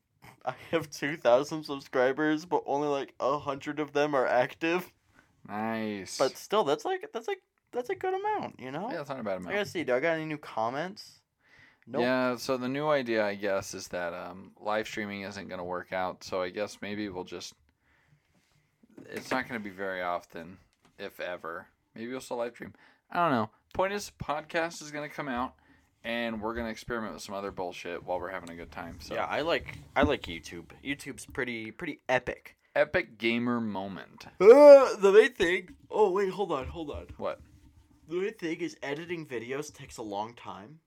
[0.44, 4.92] I have two thousand subscribers, but only like a hundred of them are active.
[5.48, 6.18] Nice.
[6.18, 8.88] But still, that's like that's like that's a good amount, you know.
[8.90, 9.48] yeah, it's not a bad amount.
[9.48, 9.84] I gotta see.
[9.84, 11.20] Do I got any new comments?
[11.86, 12.02] Nope.
[12.02, 15.64] Yeah, so the new idea, I guess, is that um, live streaming isn't going to
[15.64, 16.24] work out.
[16.24, 17.54] So I guess maybe we'll just.
[19.10, 20.58] It's not going to be very often,
[20.98, 21.66] if ever.
[21.94, 22.74] Maybe we'll still live stream.
[23.10, 23.50] I don't know.
[23.74, 25.54] Point is, podcast is going to come out,
[26.04, 28.98] and we're going to experiment with some other bullshit while we're having a good time.
[29.00, 30.66] So Yeah, I like I like YouTube.
[30.84, 32.56] YouTube's pretty pretty epic.
[32.74, 34.26] epic gamer moment.
[34.40, 35.68] Uh, the main thing.
[35.90, 37.06] Oh wait, hold on, hold on.
[37.16, 37.40] What?
[38.08, 40.80] The main thing is editing videos takes a long time.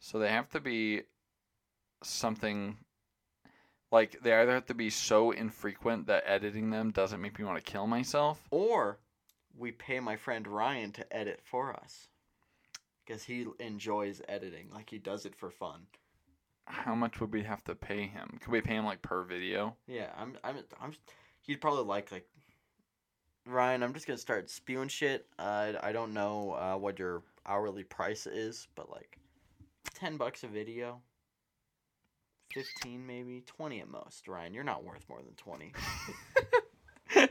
[0.00, 1.02] So they have to be
[2.02, 2.76] something
[3.94, 7.64] like they either have to be so infrequent that editing them doesn't make me want
[7.64, 8.42] to kill myself.
[8.50, 8.98] Or
[9.56, 12.08] we pay my friend Ryan to edit for us.
[13.06, 14.66] Because he enjoys editing.
[14.74, 15.82] Like he does it for fun.
[16.66, 18.38] How much would we have to pay him?
[18.40, 19.76] Could we pay him like per video?
[19.86, 20.92] Yeah, I'm I'm I'm
[21.42, 22.26] he'd probably like like
[23.46, 25.26] Ryan, I'm just gonna start spewing shit.
[25.38, 29.20] Uh, I don't know uh, what your hourly price is, but like
[29.94, 31.00] ten bucks a video.
[32.54, 34.28] Fifteen maybe, twenty at most.
[34.28, 35.72] Ryan, you're not worth more than twenty.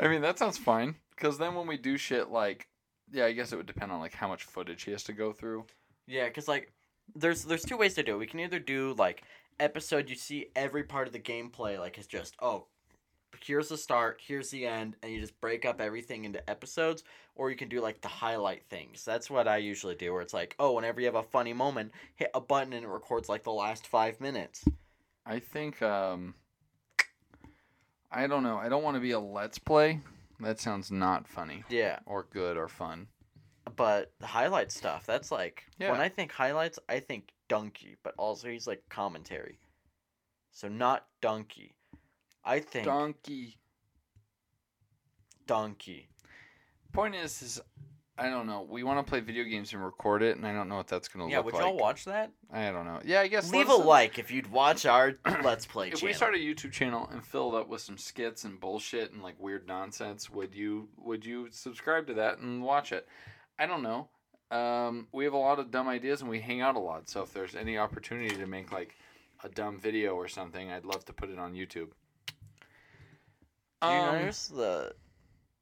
[0.00, 0.96] I mean, that sounds fine.
[1.14, 2.66] Because then when we do shit like,
[3.12, 5.32] yeah, I guess it would depend on like how much footage he has to go
[5.32, 5.66] through.
[6.06, 6.72] Yeah, cause like
[7.14, 8.18] there's there's two ways to do it.
[8.18, 9.22] We can either do like
[9.60, 12.66] episode you see every part of the gameplay like it's just oh
[13.44, 17.50] here's the start, here's the end, and you just break up everything into episodes, or
[17.50, 19.04] you can do like the highlight things.
[19.04, 21.92] That's what I usually do, where it's like, oh, whenever you have a funny moment,
[22.16, 24.64] hit a button and it records like the last five minutes.
[25.24, 26.34] I think, um,
[28.10, 28.56] I don't know.
[28.56, 30.00] I don't want to be a let's play.
[30.40, 33.08] That sounds not funny Yeah, or good or fun.
[33.76, 38.48] but the highlight stuff, that's like when I think highlights, I think donkey, but also
[38.48, 39.58] he's like commentary.
[40.52, 41.75] So not donkey.
[42.46, 43.58] I think Donkey.
[45.46, 46.08] donkey.
[46.92, 47.60] Point is, is
[48.18, 48.66] I don't know.
[48.68, 51.08] We want to play video games and record it, and I don't know what that's
[51.08, 51.54] gonna Yeah, look like.
[51.54, 52.30] Yeah, would y'all watch that?
[52.50, 53.00] I don't know.
[53.04, 53.52] Yeah, I guess.
[53.52, 56.06] Leave a us like if you'd watch our Let's Play If channel.
[56.08, 59.22] we start a YouTube channel and fill it up with some skits and bullshit and
[59.22, 63.06] like weird nonsense, would you would you subscribe to that and watch it?
[63.58, 64.08] I don't know.
[64.50, 67.10] Um, we have a lot of dumb ideas and we hang out a lot.
[67.10, 68.94] So if there's any opportunity to make like
[69.44, 71.88] a dumb video or something, I'd love to put it on YouTube.
[73.82, 74.94] Do you Um, notice the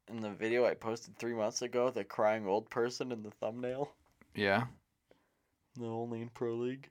[0.08, 3.92] in the video I posted three months ago, the crying old person in the thumbnail?
[4.34, 4.66] Yeah,
[5.76, 6.88] The only in Pro League.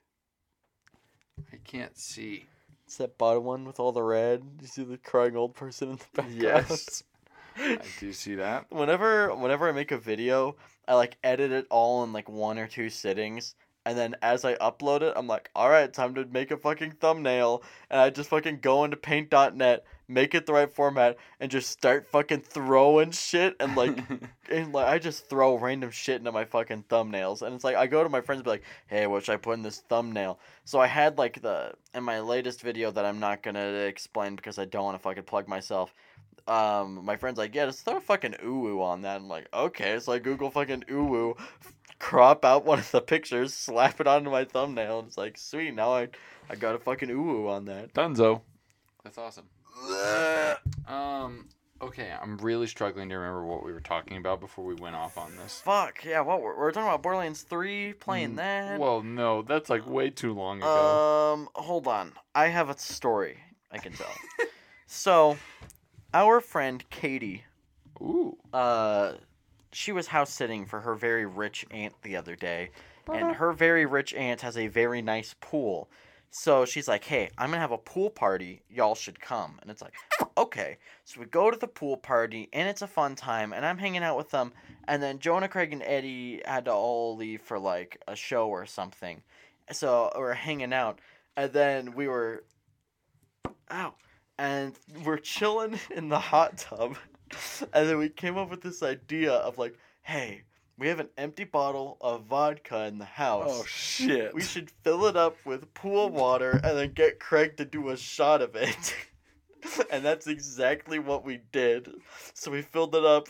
[1.52, 2.46] I can't see.
[2.86, 4.42] It's that bottom one with all the red.
[4.58, 6.42] Do you see the crying old person in the background.
[6.42, 7.04] Yes,
[7.58, 8.66] I do see that.
[8.72, 10.56] whenever whenever I make a video,
[10.88, 13.56] I like edit it all in like one or two sittings.
[13.86, 16.92] And then as I upload it, I'm like, all right, time to make a fucking
[17.00, 17.64] thumbnail.
[17.90, 22.08] And I just fucking go into paint.net, make it the right format, and just start
[22.08, 23.58] fucking throwing shit.
[23.60, 23.98] And like,
[24.50, 27.42] and like I just throw random shit into my fucking thumbnails.
[27.42, 29.38] And it's like, I go to my friends and be like, hey, what should I
[29.38, 30.40] put in this thumbnail?
[30.64, 34.58] So I had like the, in my latest video that I'm not gonna explain because
[34.60, 35.94] I don't want to fucking plug myself
[36.48, 39.18] um, my friend's like, yeah, just throw a fucking uwu on that.
[39.18, 40.00] I'm like, okay.
[40.00, 41.38] So I Google fucking uwu,
[42.04, 45.74] crop out one of the pictures, slap it onto my thumbnail, and it's like, sweet,
[45.74, 46.10] now I,
[46.50, 47.94] I got a fucking uwu on that.
[47.94, 48.42] Dunzo.
[49.06, 49.46] That's awesome.
[50.88, 51.48] Um.
[51.82, 55.18] Okay, I'm really struggling to remember what we were talking about before we went off
[55.18, 55.62] on this.
[55.66, 58.78] Fuck, yeah, what, we're, we're talking about Borderlands 3, playing that.
[58.78, 61.34] Mm, Well, no, that's like way too long ago.
[61.34, 62.14] Um, hold on.
[62.34, 63.38] I have a story
[63.70, 64.14] I can tell.
[64.88, 65.38] so,
[66.14, 67.44] our friend Katie,
[68.00, 68.38] Ooh.
[68.54, 69.14] uh,
[69.74, 72.72] she was house sitting for her very rich aunt the other day,
[73.12, 75.90] and her very rich aunt has a very nice pool.
[76.36, 78.64] So she's like, "Hey, I'm gonna have a pool party.
[78.70, 79.94] Y'all should come." And it's like,
[80.38, 83.54] "Okay." So we go to the pool party, and it's a fun time.
[83.54, 84.52] And I'm hanging out with them.
[84.88, 88.66] And then Jonah, Craig, and Eddie had to all leave for like a show or
[88.66, 89.22] something.
[89.72, 91.00] So we're hanging out,
[91.38, 92.44] and then we were,
[93.72, 93.94] ow,
[94.38, 96.98] and we're chilling in the hot tub.
[97.74, 100.44] And then we came up with this idea of like, hey,
[100.78, 103.46] we have an empty bottle of vodka in the house.
[103.48, 104.34] Oh shit.
[104.34, 107.98] we should fill it up with pool water and then get Craig to do a
[107.98, 108.96] shot of it.
[109.92, 111.90] and that's exactly what we did.
[112.34, 113.28] So we filled it up.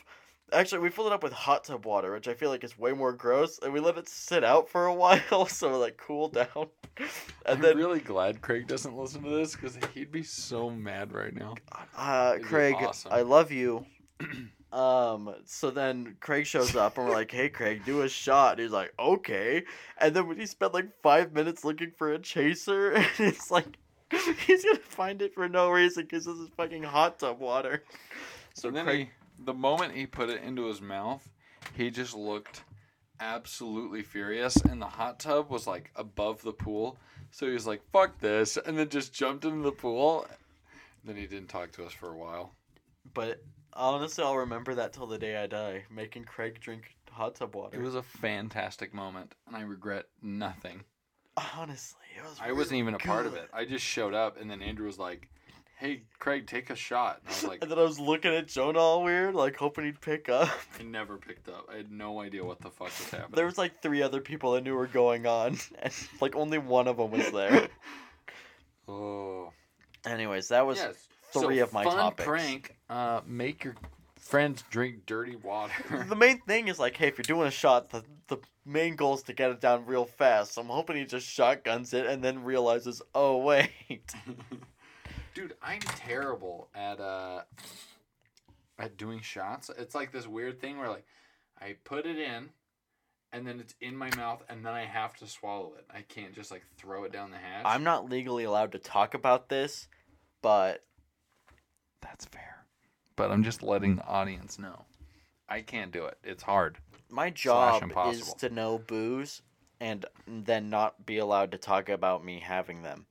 [0.54, 2.94] Actually, we filled it up with hot tub water, which I feel like is way
[2.94, 3.60] more gross.
[3.60, 6.48] And we let it sit out for a while so it like cool down.
[7.46, 11.12] And I'm then really glad Craig doesn't listen to this because he'd be so mad
[11.12, 11.56] right now.
[11.98, 13.12] uh, It'd Craig, awesome.
[13.12, 13.84] I love you.
[14.72, 18.62] um, so then Craig shows up and we're like, "Hey, Craig, do a shot." And
[18.62, 19.64] he's like, "Okay."
[19.98, 23.66] And then when he spent like five minutes looking for a chaser, and it's like
[24.46, 27.84] he's gonna find it for no reason because this is fucking hot tub water.
[28.54, 29.10] So Craig,
[29.46, 31.28] the moment he put it into his mouth,
[31.76, 32.64] he just looked
[33.20, 36.98] absolutely furious, and the hot tub was like above the pool.
[37.32, 40.28] So he was like, "Fuck this," and then just jumped into the pool.
[41.04, 42.54] Then he didn't talk to us for a while.
[43.14, 47.56] but honestly, I'll remember that till the day I die, making Craig drink hot tub
[47.56, 47.78] water.
[47.78, 50.84] It was a fantastic moment, and I regret nothing.
[51.58, 52.40] honestly, it was.
[52.40, 53.50] I wasn't really even a part of it.
[53.54, 55.30] I just showed up, and then Andrew was like,
[55.84, 58.48] "Hey, Craig, take a shot." And I was like, And then I was looking at
[58.48, 60.50] Jonah all weird, like hoping he'd pick up.
[60.78, 61.68] He never picked up.
[61.72, 63.36] I had no idea what the fuck was happening.
[63.36, 66.88] There was like three other people I knew were going on, and like only one
[66.88, 67.68] of them was there.
[68.88, 69.52] oh.
[70.06, 70.96] Anyways, that was yes.
[71.34, 72.28] three so of my fun topics.
[72.28, 72.76] prank.
[72.90, 73.76] Uh, make your
[74.18, 76.06] friends drink dirty water.
[76.08, 79.16] the main thing is like, hey, if you're doing a shot, the the main goal
[79.16, 80.54] is to get it down real fast.
[80.54, 84.14] So I'm hoping he just shotguns it and then realizes, oh wait,
[85.34, 87.42] Dude, I'm terrible at uh
[88.78, 89.70] at doing shots.
[89.78, 91.06] It's like this weird thing where like
[91.60, 92.50] I put it in
[93.32, 95.86] and then it's in my mouth and then I have to swallow it.
[95.94, 97.64] I can't just like throw it down the hatch.
[97.66, 99.88] I'm not legally allowed to talk about this,
[100.42, 100.84] but
[102.02, 102.66] That's fair.
[103.16, 104.86] But I'm just letting the audience know.
[105.50, 106.18] I can't do it.
[106.24, 106.78] It's hard.
[107.10, 109.42] my job is to know booze
[109.80, 113.06] and then not be allowed to talk about me having them.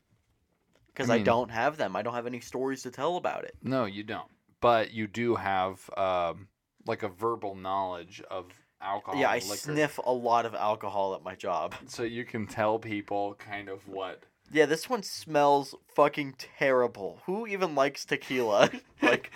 [0.93, 1.97] Because I I, don't have them.
[1.97, 3.57] I don't have any stories to tell about it.
[3.63, 4.29] No, you don't.
[4.61, 6.49] But you do have um
[6.87, 8.47] like a verbal knowledge of
[8.81, 9.21] alcohol.
[9.21, 9.57] yeah, I liquor.
[9.57, 11.75] sniff a lot of alcohol at my job.
[11.87, 17.21] So you can tell people kind of what Yeah, this one smells fucking terrible.
[17.27, 18.71] Who even likes tequila?
[19.03, 19.31] like,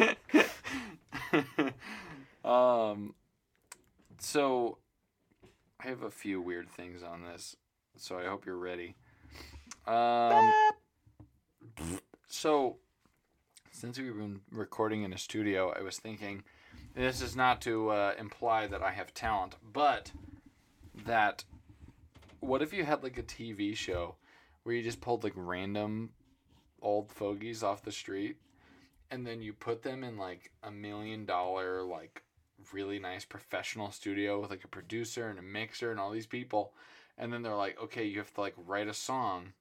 [2.45, 3.15] um
[4.19, 4.79] so
[5.81, 7.55] I have a few weird things on this,
[7.97, 8.97] so I hope you're ready.
[9.87, 10.53] Um,
[12.29, 12.77] so,
[13.71, 16.45] since we've been recording in a studio, I was thinking
[16.95, 20.13] this is not to uh, imply that I have talent, but
[21.05, 21.45] that
[22.41, 24.17] what if you had like a TV show
[24.63, 26.11] where you just pulled like random
[26.81, 28.37] old fogies off the street
[29.11, 32.23] and then you put them in like a million dollar, like
[32.73, 36.73] really nice professional studio with like a producer and a mixer and all these people.
[37.19, 39.53] And then they're like, okay, you have to like write a song.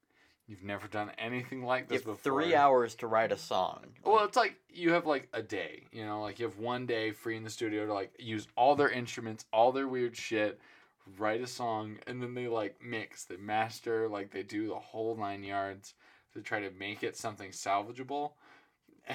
[0.48, 2.42] You've never done anything like You this have before.
[2.42, 3.86] three hours to write a song.
[4.04, 7.12] Well, it's like you have like a day, you know, like you have one day
[7.12, 10.60] free in the studio to like use all their instruments, all their weird shit,
[11.18, 15.16] write a song, and then they like mix, they master, like they do the whole
[15.16, 15.96] nine yards
[16.34, 18.32] to try to make it something salvageable.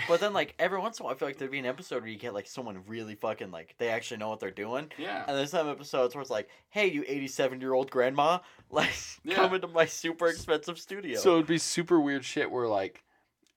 [0.09, 2.03] But then, like every once in a while, I feel like there'd be an episode
[2.03, 4.91] where you get like someone really fucking like they actually know what they're doing.
[4.99, 8.39] yeah, And there's some episodes where it's like, "Hey, you 87 year old grandma,
[8.71, 8.91] like
[9.25, 9.35] Yeah.
[9.35, 13.03] come into my super expensive studio." So it'd be super weird shit where like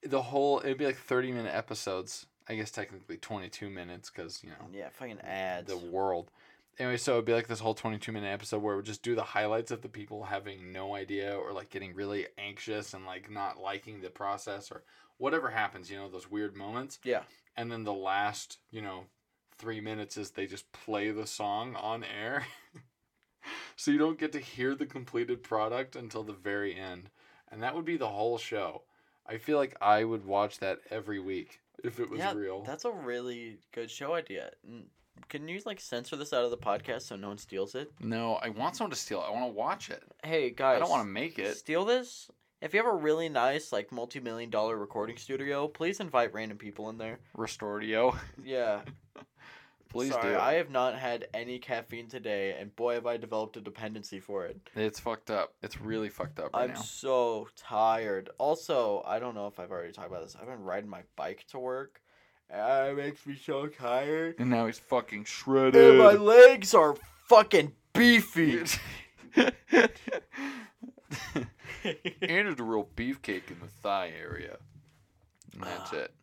[0.04, 2.26] the whole it'd be like thirty minute episodes.
[2.50, 5.68] I guess technically twenty two minutes because you know yeah, fucking ads.
[5.70, 6.30] the world.
[6.80, 9.14] Anyway, so it'd be like this whole twenty two minute episode where we'd just do
[9.16, 13.30] the highlights of the people having no idea or like getting really anxious and like
[13.32, 14.84] not liking the process or
[15.18, 15.90] whatever happens.
[15.90, 17.00] You know those weird moments.
[17.04, 17.24] Yeah.
[17.56, 19.06] And then the last you know
[19.58, 22.46] three minutes is they just play the song on air.
[23.76, 27.10] so you don't get to hear the completed product until the very end.
[27.52, 28.84] And that would be the whole show.
[29.26, 32.64] I feel like I would watch that every week if it was yeah, real.
[32.64, 34.52] that's a really good show idea.
[35.30, 37.92] Can you like censor this out of the podcast so no one steals it?
[38.00, 39.26] No, I want someone to steal it.
[39.28, 40.04] I want to watch it.
[40.24, 41.56] Hey guys, I don't want to make it.
[41.56, 42.30] steal this.
[42.64, 46.90] If you have a really nice like multi-million dollar recording studio, please invite random people
[46.90, 47.20] in there.
[47.38, 48.18] Restorio.
[48.44, 48.82] Yeah,
[49.90, 50.40] Please Sorry, do.
[50.40, 54.46] I have not had any caffeine today, and boy, have I developed a dependency for
[54.46, 54.58] it.
[54.76, 55.54] It's fucked up.
[55.62, 56.82] It's really fucked up right I'm now.
[56.82, 58.30] so tired.
[58.40, 60.36] Also, I don't know if I've already talked about this.
[60.40, 62.02] I've been riding my bike to work.
[62.50, 64.36] and It makes me so tired.
[64.40, 66.00] And now he's fucking And shredded.
[66.00, 66.96] my legs are
[67.28, 68.64] fucking beefy.
[72.22, 74.58] Andrew's a real beefcake in the thigh area.
[75.54, 75.98] And that's Ah.
[75.98, 76.14] it.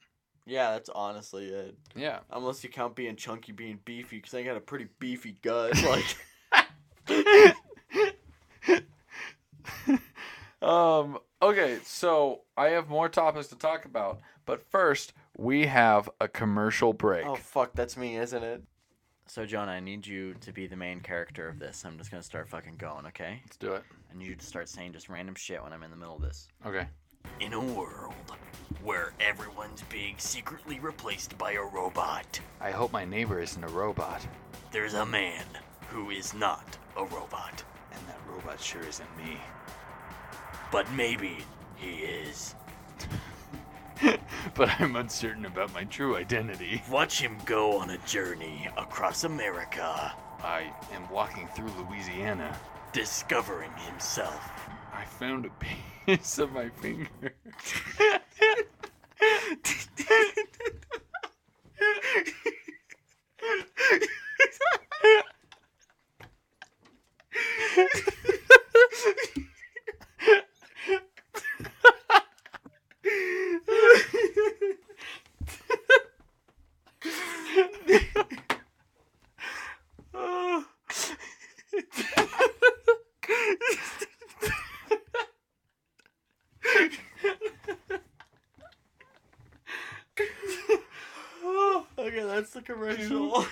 [0.46, 1.76] yeah, that's honestly it.
[1.94, 2.20] Yeah.
[2.30, 5.80] Unless you count being chunky being beefy, because I got a pretty beefy gut.
[5.84, 6.16] Like,
[10.62, 11.18] um.
[11.42, 16.92] Okay, so I have more topics to talk about, but first we have a commercial
[16.92, 17.24] break.
[17.26, 18.62] oh fuck, that's me, isn't it?
[19.30, 21.84] So, John, I need you to be the main character of this.
[21.84, 23.40] I'm just gonna start fucking going, okay?
[23.44, 23.84] Let's do it.
[24.12, 26.20] I need you to start saying just random shit when I'm in the middle of
[26.22, 26.48] this.
[26.66, 26.88] Okay.
[27.38, 28.12] In a world
[28.82, 34.26] where everyone's being secretly replaced by a robot, I hope my neighbor isn't a robot,
[34.72, 35.44] there's a man
[35.90, 37.62] who is not a robot.
[37.92, 39.36] and that robot sure isn't me.
[40.72, 41.36] But maybe
[41.76, 42.56] he is.
[44.54, 46.82] but I'm uncertain about my true identity.
[46.90, 52.56] Watch him go on a journey across America, I am walking through Louisiana.
[52.92, 54.50] discovering himself.
[54.92, 55.50] I found a
[56.06, 57.08] piece of my finger.
[91.98, 93.44] okay, that's the commercial.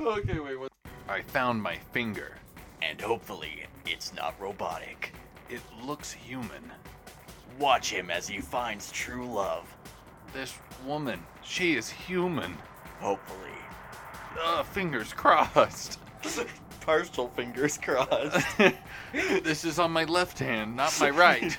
[0.00, 0.70] okay, wait, what?
[1.08, 2.36] I found my finger.
[2.80, 5.14] And hopefully, it's not robotic.
[5.48, 6.72] It looks human.
[7.58, 9.64] Watch him as he finds true love.
[10.32, 12.56] This woman, she is human.
[13.00, 13.38] Hopefully.
[14.40, 16.00] Uh, fingers crossed.
[16.80, 18.44] Partial fingers crossed.
[19.12, 21.56] this is on my left hand, not my right.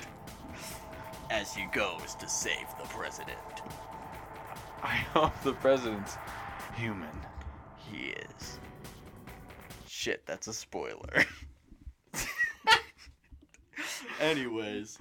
[1.30, 3.38] As he goes to save the president.
[4.82, 6.18] I hope the president's
[6.76, 7.08] human.
[7.90, 8.58] he is.
[9.86, 11.24] Shit, that's a spoiler.
[14.24, 14.98] Anyways,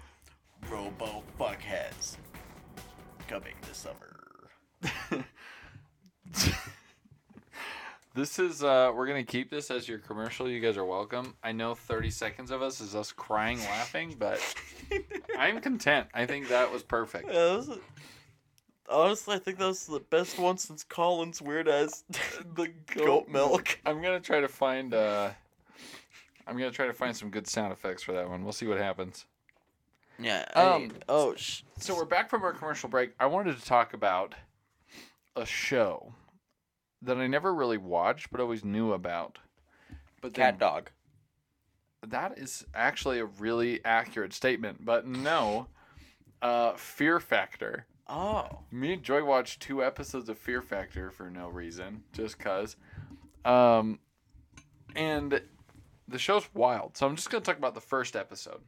[0.69, 2.17] Robo Fuckheads.
[3.27, 5.23] Coming this summer.
[8.15, 10.47] This is uh we're gonna keep this as your commercial.
[10.47, 11.33] You guys are welcome.
[11.43, 14.39] I know 30 seconds of us is us crying laughing, but
[15.35, 16.09] I'm content.
[16.13, 17.25] I think that was perfect.
[17.25, 17.79] Yeah, that was
[18.87, 22.03] honestly, I think that was the best one since Colin's weird ass
[22.55, 23.79] the goat milk.
[23.83, 25.31] I'm gonna try to find uh
[26.47, 28.43] I'm gonna try to find some good sound effects for that one.
[28.43, 29.25] We'll see what happens.
[30.19, 30.45] Yeah.
[30.55, 33.13] Um, I, oh, sh- So we're back from our commercial break.
[33.19, 34.35] I wanted to talk about
[35.35, 36.13] a show
[37.01, 39.39] that I never really watched, but always knew about.
[40.21, 40.91] But then cat dog.
[42.07, 44.85] that is actually a really accurate statement.
[44.85, 45.67] But no,
[46.41, 47.87] uh, Fear Factor.
[48.07, 48.59] Oh.
[48.71, 52.75] Me and Joy watched two episodes of Fear Factor for no reason, just cause.
[53.43, 53.99] Um,
[54.95, 55.41] and
[56.13, 56.95] the show's wild.
[56.95, 58.61] So I'm just gonna talk about the first episode.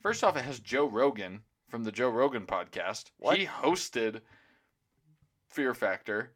[0.00, 3.10] First off, it has Joe Rogan from the Joe Rogan podcast.
[3.18, 3.36] What?
[3.36, 4.20] He hosted
[5.48, 6.32] Fear Factor.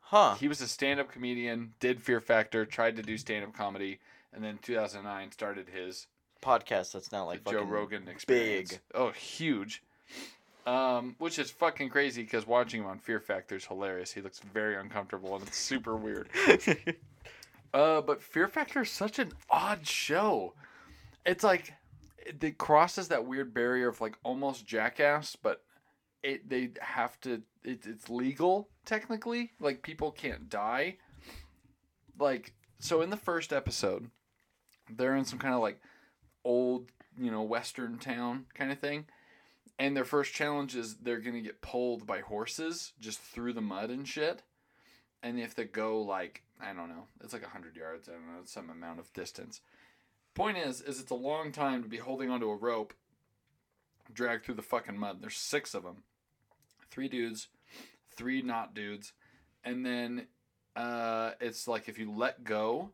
[0.00, 0.36] Huh.
[0.36, 3.98] He was a stand-up comedian, did Fear Factor, tried to do stand-up comedy,
[4.32, 6.06] and then 2009 started his
[6.42, 8.72] Podcast that's not like Joe Rogan experience.
[8.72, 8.80] big.
[8.94, 9.82] Oh, huge.
[10.66, 14.12] Um, which is fucking crazy because watching him on Fear Factor is hilarious.
[14.12, 16.28] He looks very uncomfortable and it's super weird.
[17.76, 20.54] Uh, but Fear Factor is such an odd show.
[21.26, 21.74] It's like
[22.24, 25.62] it, crosses that weird barrier of like almost jackass, but
[26.22, 27.42] it they have to.
[27.64, 29.50] It, it's legal technically.
[29.60, 30.96] Like people can't die.
[32.18, 34.08] Like so, in the first episode,
[34.88, 35.78] they're in some kind of like
[36.46, 39.04] old, you know, western town kind of thing.
[39.78, 43.90] And their first challenge is they're gonna get pulled by horses just through the mud
[43.90, 44.44] and shit.
[45.22, 48.08] And if they go like I don't know, it's like hundred yards.
[48.08, 49.60] I don't know, some amount of distance.
[50.34, 52.92] Point is, is it's a long time to be holding onto a rope,
[54.12, 55.18] dragged through the fucking mud.
[55.20, 56.02] There's six of them,
[56.90, 57.48] three dudes,
[58.14, 59.12] three not dudes,
[59.64, 60.26] and then
[60.74, 62.90] uh, it's like if you let go,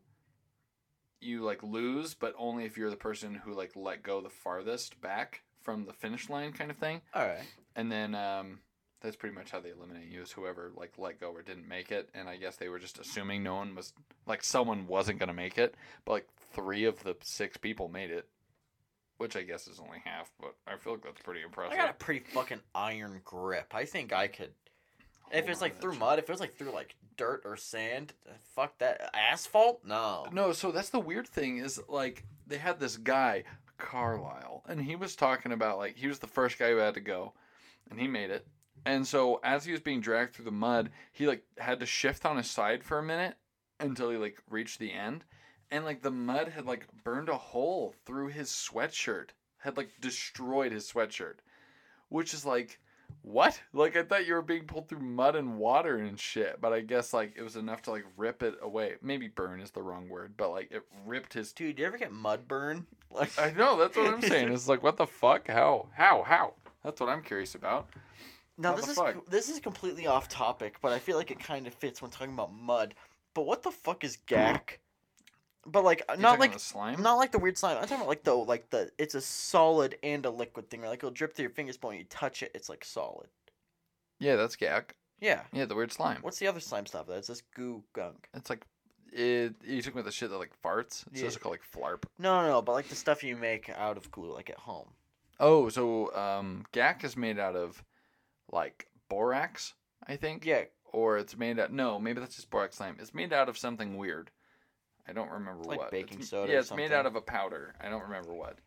[1.19, 4.99] you like lose, but only if you're the person who like let go the farthest
[5.01, 7.01] back from the finish line, kind of thing.
[7.13, 7.43] All right.
[7.75, 8.59] And then um,
[9.03, 11.91] that's pretty much how they eliminate you is whoever like let go or didn't make
[11.91, 12.09] it.
[12.13, 13.93] And I guess they were just assuming no one was
[14.25, 15.75] like someone wasn't gonna make it,
[16.05, 18.27] but like three of the six people made it,
[19.17, 20.31] which I guess is only half.
[20.39, 21.73] But I feel like that's pretty impressive.
[21.73, 23.73] I got a pretty fucking iron grip.
[23.75, 24.53] I think I could.
[25.31, 28.13] If it's like through mud, if it was like through like dirt or sand,
[28.55, 29.09] fuck that.
[29.13, 29.83] Asphalt?
[29.83, 30.27] No.
[30.31, 33.43] No, so that's the weird thing is like they had this guy
[33.77, 37.01] Carlisle, and he was talking about like he was the first guy who had to
[37.01, 37.33] go,
[37.89, 38.47] and he made it.
[38.85, 42.25] And so as he was being dragged through the mud, he like had to shift
[42.25, 43.35] on his side for a minute
[43.79, 45.23] until he like reached the end,
[45.71, 50.71] and like the mud had like burned a hole through his sweatshirt, had like destroyed
[50.71, 51.35] his sweatshirt,
[52.09, 52.79] which is like.
[53.21, 53.61] What?
[53.73, 56.81] Like I thought you were being pulled through mud and water and shit, but I
[56.81, 58.95] guess like it was enough to like rip it away.
[59.01, 62.11] Maybe burn is the wrong word, but like it ripped his Dude, you ever get
[62.11, 62.87] mud burn?
[63.11, 64.49] Like I know that's what I'm saying.
[64.53, 65.47] It's like what the fuck?
[65.47, 65.89] How?
[65.93, 66.23] How?
[66.23, 66.55] How?
[66.83, 67.87] That's what I'm curious about.
[68.57, 69.25] Now this is fuck?
[69.29, 72.33] this is completely off topic, but I feel like it kind of fits when talking
[72.33, 72.93] about mud.
[73.33, 74.79] But what the fuck is gack?
[75.65, 77.01] But like You're not like the slime.
[77.01, 77.77] not like the weird slime.
[77.77, 80.81] I'm talking about like the like the it's a solid and a liquid thing.
[80.81, 83.27] Like it'll drip through your fingers, but when you touch it, it's like solid.
[84.19, 84.95] Yeah, that's gack.
[85.19, 85.41] Yeah.
[85.53, 86.17] Yeah, the weird slime.
[86.21, 87.07] What's the other slime stuff?
[87.07, 88.27] That's just goo gunk.
[88.33, 88.65] It's like
[89.11, 89.55] it.
[89.63, 91.05] You talking about the shit that like farts?
[91.11, 91.27] It's Yeah.
[91.27, 92.03] just called like flarp.
[92.19, 94.89] No, no, no, but like the stuff you make out of glue, like at home.
[95.39, 97.81] Oh, so um, gack is made out of
[98.51, 99.73] like borax,
[100.07, 100.45] I think.
[100.45, 101.71] Yeah, Or it's made out.
[101.71, 102.97] No, maybe that's just borax slime.
[102.99, 104.29] It's made out of something weird.
[105.07, 105.91] I don't remember like what.
[105.91, 107.73] baking It's- soda Yeah, it's made out of a powder.
[107.81, 108.57] I don't remember what.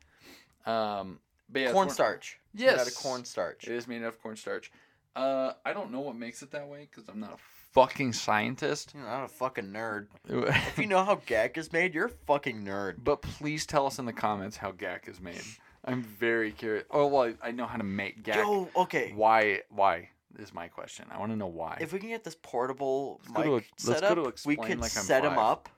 [0.70, 2.39] Um, but yeah, cornstarch.
[2.55, 3.03] It's made out of Yes.
[3.03, 3.64] cornstarch.
[3.68, 4.70] It is made out of cornstarch.
[5.14, 7.39] Uh, I don't know what makes it that way because I'm not a
[7.72, 8.93] fucking scientist.
[8.95, 10.09] You're not a fucking nerd.
[10.29, 12.97] If you know how gack is made, you're a fucking nerd.
[13.05, 15.43] but please tell us in the comments how gack is made.
[15.87, 16.84] I'm very curious.
[16.91, 18.37] Oh well, I, know how to make gack.
[18.37, 19.12] Yo, okay.
[19.14, 19.62] Why?
[19.70, 20.09] Why
[20.39, 21.07] is my question?
[21.11, 21.78] I want to know why.
[21.80, 24.80] If we can get this portable Let's to mic let's set up, to we could
[24.80, 25.68] like set him up.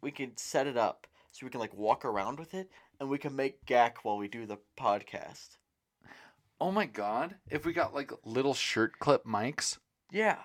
[0.00, 3.18] We could set it up so we can like walk around with it, and we
[3.18, 5.56] can make gack while we do the podcast.
[6.60, 7.36] oh my god!
[7.48, 9.78] If we got like little shirt clip mics,
[10.10, 10.38] Yeah,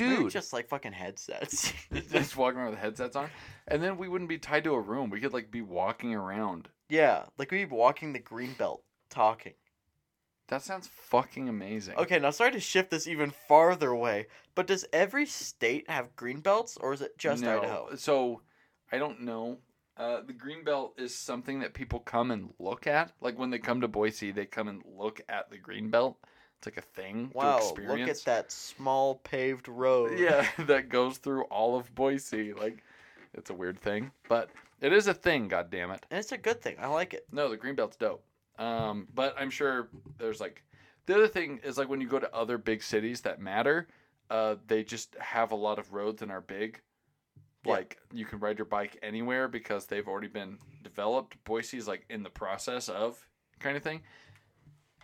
[0.00, 1.72] Maybe dude, just like fucking headsets.
[2.10, 3.28] just walking around with headsets on,
[3.68, 5.10] and then we wouldn't be tied to a room.
[5.10, 6.68] We could like be walking around.
[6.88, 9.54] Yeah, like we'd be walking the green belt, talking.
[10.48, 11.96] That sounds fucking amazing.
[11.96, 16.40] Okay, now sorry to shift this even farther away, but does every state have green
[16.40, 17.58] belts, or is it just No.
[17.58, 17.94] Idaho?
[17.96, 18.42] So
[18.92, 19.58] I don't know.
[19.96, 23.12] Uh, the green belt is something that people come and look at.
[23.20, 26.18] Like when they come to Boise, they come and look at the green belt.
[26.58, 30.18] It's like a thing Wow, to look at that small paved road.
[30.18, 32.52] Yeah, that goes through all of Boise.
[32.52, 32.82] Like
[33.34, 34.50] it's a weird thing, but
[34.84, 35.48] it is a thing.
[35.48, 36.04] God damn it!
[36.10, 36.76] and it's a good thing.
[36.78, 37.26] I like it.
[37.32, 38.22] No, the green belt's dope.
[38.58, 40.62] Um, but I'm sure there's like
[41.06, 43.88] the other thing is like when you go to other big cities that matter,
[44.30, 46.80] uh, they just have a lot of roads and are big.
[47.64, 47.72] Yeah.
[47.72, 51.42] Like you can ride your bike anywhere because they've already been developed.
[51.44, 53.18] Boise's like in the process of
[53.58, 54.02] kind of thing.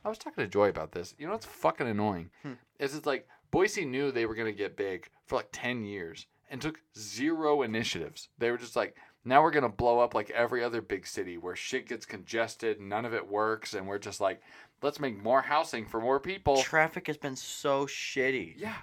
[0.04, 1.14] I was talking to Joy about this.
[1.18, 2.30] You know what's fucking annoying?
[2.42, 2.52] Hmm.
[2.78, 6.60] Is it's like Boise knew they were gonna get big for like ten years and
[6.60, 8.28] took zero initiatives.
[8.38, 11.56] They were just like, now we're gonna blow up like every other big city where
[11.56, 14.40] shit gets congested, none of it works, and we're just like,
[14.82, 16.62] let's make more housing for more people.
[16.62, 18.54] Traffic has been so shitty.
[18.56, 18.76] Yeah.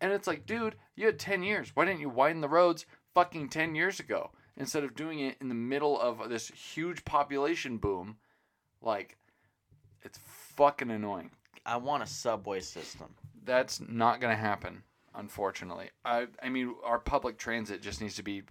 [0.00, 1.70] And it's like, dude, you had 10 years.
[1.74, 5.48] Why didn't you widen the roads fucking 10 years ago instead of doing it in
[5.48, 8.16] the middle of this huge population boom?
[8.80, 9.16] Like,
[10.02, 10.18] it's
[10.56, 11.30] fucking annoying.
[11.66, 13.08] I want a subway system.
[13.44, 14.82] That's not going to happen,
[15.14, 15.90] unfortunately.
[16.04, 18.42] I, I mean, our public transit just needs to be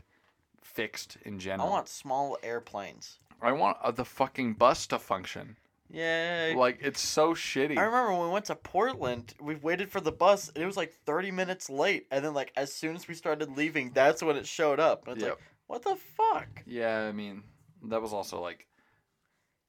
[0.68, 1.68] fixed in general.
[1.68, 3.20] I want small airplanes.
[3.42, 5.58] I want uh, the fucking bus to function.
[5.90, 6.54] Yeah.
[6.58, 7.78] Like, it's so shitty.
[7.78, 10.76] I remember when we went to Portland, we waited for the bus, and it was
[10.78, 12.08] like 30 minutes late.
[12.12, 15.08] And then, like, as soon as we started leaving, that's when it showed up.
[15.08, 15.32] And it's Yep.
[15.36, 16.64] like, what the fuck?
[16.66, 17.44] Yeah, I mean,
[17.84, 18.68] that was also like,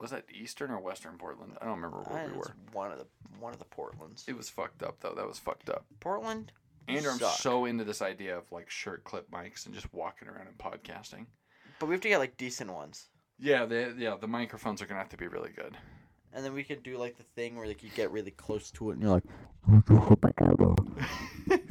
[0.01, 1.53] was that Eastern or Western Portland?
[1.61, 2.55] I don't remember where we it's were.
[2.73, 3.07] one of the
[3.41, 4.29] one of the Portlands.
[4.29, 5.13] It was fucked up though.
[5.17, 5.87] That was fucked up.
[5.99, 6.53] Portland.
[6.89, 7.39] And I'm suck.
[7.39, 11.27] so into this idea of like shirt clip mics and just walking around and podcasting.
[11.79, 13.07] But we have to get like decent ones.
[13.39, 15.77] Yeah, the yeah the microphones are gonna have to be really good.
[16.33, 18.91] And then we could do like the thing where like you get really close to
[18.91, 19.25] it and you're like,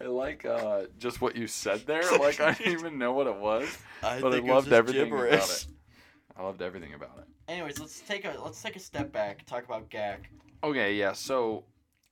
[0.00, 2.02] I like uh, just what you said there.
[2.18, 3.68] Like I didn't even know what it was,
[4.02, 5.66] I but I think it was loved everything about it.
[6.36, 7.24] I loved everything about it.
[7.48, 9.44] Anyways, let's take a let's take a step back.
[9.46, 10.18] Talk about GAC.
[10.62, 11.12] Okay, yeah.
[11.12, 11.64] So,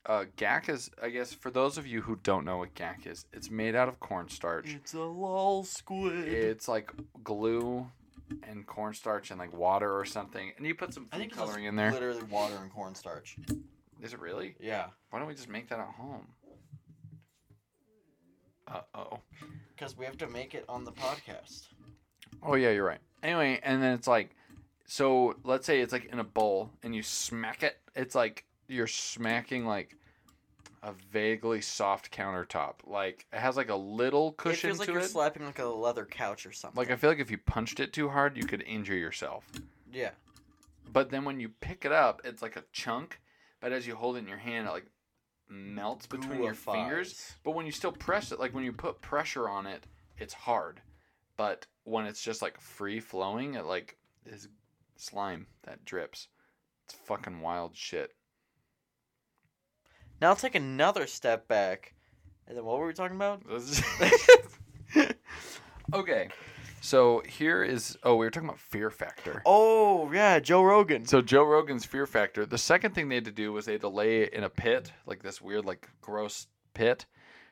[0.05, 3.25] uh, gack is, I guess, for those of you who don't know what gack is,
[3.33, 4.73] it's made out of cornstarch.
[4.73, 6.27] It's a lol squid.
[6.27, 6.91] It's like
[7.23, 7.87] glue
[8.47, 11.39] and cornstarch and like water or something, and you put some I food think it's
[11.39, 11.91] coloring in there.
[11.91, 13.37] literally water and cornstarch.
[14.01, 14.55] Is it really?
[14.59, 16.27] Yeah, Why don't we just make that at home?
[18.67, 19.19] Uh oh.
[19.75, 21.67] because we have to make it on the podcast.
[22.41, 23.01] Oh yeah, you're right.
[23.21, 24.35] Anyway, and then it's like,
[24.85, 27.77] so let's say it's like in a bowl and you smack it.
[27.95, 29.95] It's like you're smacking like
[30.81, 32.73] a vaguely soft countertop.
[32.85, 34.69] Like it has like a little cushion.
[34.69, 35.05] It feels like to you're it.
[35.09, 36.77] slapping like a leather couch or something.
[36.77, 39.49] like I feel like if you punched it too hard, you could injure yourself.
[39.91, 40.11] yeah,
[40.91, 43.19] But then when you pick it up, it's like a chunk.
[43.61, 44.87] But as you hold it in your hand, it like
[45.47, 47.33] melts between your fingers.
[47.43, 49.85] But when you still press it, like when you put pressure on it,
[50.17, 50.81] it's hard.
[51.37, 53.95] But when it's just like free flowing, it like
[54.25, 54.49] is
[54.97, 56.27] slime that drips.
[56.85, 58.11] It's fucking wild shit.
[60.21, 61.93] Now let's take another step back.
[62.47, 63.41] And then what were we talking about?
[65.93, 66.29] okay.
[66.81, 69.41] So here is oh, we were talking about fear factor.
[69.45, 71.05] Oh yeah, Joe Rogan.
[71.05, 72.45] So Joe Rogan's Fear Factor.
[72.45, 74.91] The second thing they had to do was they had to lay in a pit,
[75.05, 77.05] like this weird, like gross pit,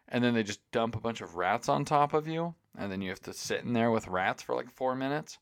[0.10, 3.02] and then they just dump a bunch of rats on top of you, and then
[3.02, 5.40] you have to sit in there with rats for like four minutes,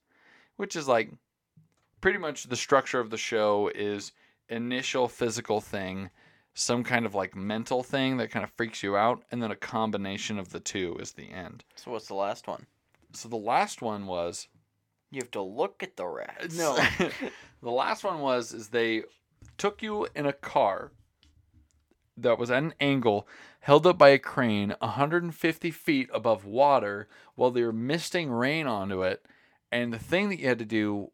[0.58, 1.12] which is like
[2.00, 4.12] pretty much the structure of the show is
[4.50, 6.12] initial physical thing,
[6.60, 9.56] some kind of like mental thing that kind of freaks you out, and then a
[9.56, 11.64] combination of the two is the end.
[11.76, 12.66] So what's the last one?
[13.14, 14.48] So the last one was
[15.10, 16.58] You have to look at the rats.
[16.58, 16.78] No.
[17.64, 19.04] the last one was is they
[19.58, 20.92] took you in a car
[22.18, 23.26] that was at an angle
[23.62, 29.02] held up by a crane 150 feet above water while they were misting rain onto
[29.02, 29.26] it
[29.72, 31.12] and the thing that you had to do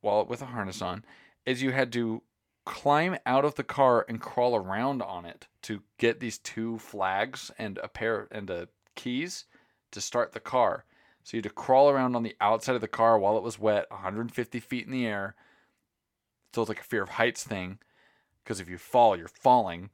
[0.00, 1.04] while with a harness on
[1.44, 2.22] is you had to
[2.64, 7.50] climb out of the car and crawl around on it to get these two flags
[7.58, 9.44] and a pair and a keys
[9.90, 10.84] to start the car
[11.22, 13.58] so you had to crawl around on the outside of the car while it was
[13.58, 15.34] wet, 150 feet in the air.
[16.54, 17.78] So it's like a fear of heights thing,
[18.42, 19.88] because if you fall, you're falling.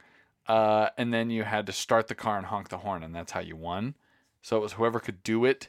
[0.49, 3.31] Uh, and then you had to start the car and honk the horn, and that's
[3.31, 3.95] how you won.
[4.43, 5.69] So it was whoever could do it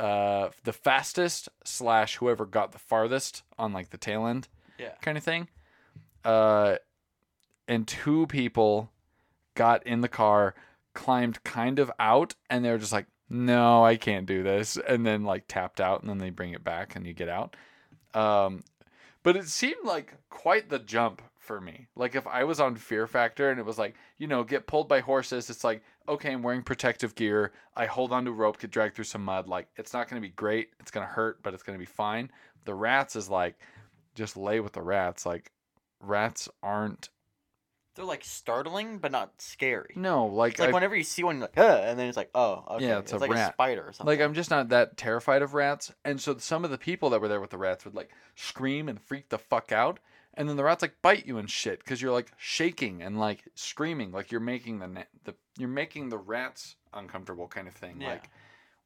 [0.00, 4.48] uh, the fastest slash whoever got the farthest on like the tail end
[4.78, 4.92] Yeah.
[5.00, 5.48] kind of thing.
[6.26, 6.76] Uh,
[7.68, 8.90] and two people
[9.54, 10.56] got in the car,
[10.92, 15.06] climbed kind of out, and they were just like, "No, I can't do this," and
[15.06, 17.54] then like tapped out, and then they bring it back, and you get out.
[18.12, 18.62] Um,
[19.22, 21.86] but it seemed like quite the jump for me.
[21.94, 24.88] Like if I was on Fear Factor and it was like, you know, get pulled
[24.88, 27.52] by horses, it's like, okay, I'm wearing protective gear.
[27.76, 29.48] I hold onto a rope, get dragged through some mud.
[29.48, 30.70] Like it's not going to be great.
[30.80, 32.30] It's going to hurt, but it's going to be fine.
[32.64, 33.56] The rats is like,
[34.14, 35.24] just lay with the rats.
[35.24, 35.52] Like
[36.00, 37.10] rats aren't.
[37.94, 39.94] They're like startling, but not scary.
[39.96, 42.16] No, like It's like I- whenever you see one, you're like, uh, and then it's
[42.16, 42.86] like, oh, okay.
[42.88, 43.50] Yeah, it's a like rat.
[43.50, 44.06] a spider or something.
[44.06, 47.20] Like I'm just not that terrified of rats, and so some of the people that
[47.22, 49.98] were there with the rats would like scream and freak the fuck out,
[50.34, 53.44] and then the rats like bite you and shit because you're like shaking and like
[53.54, 58.02] screaming, like you're making the the you're making the rats uncomfortable kind of thing.
[58.02, 58.10] Yeah.
[58.10, 58.28] Like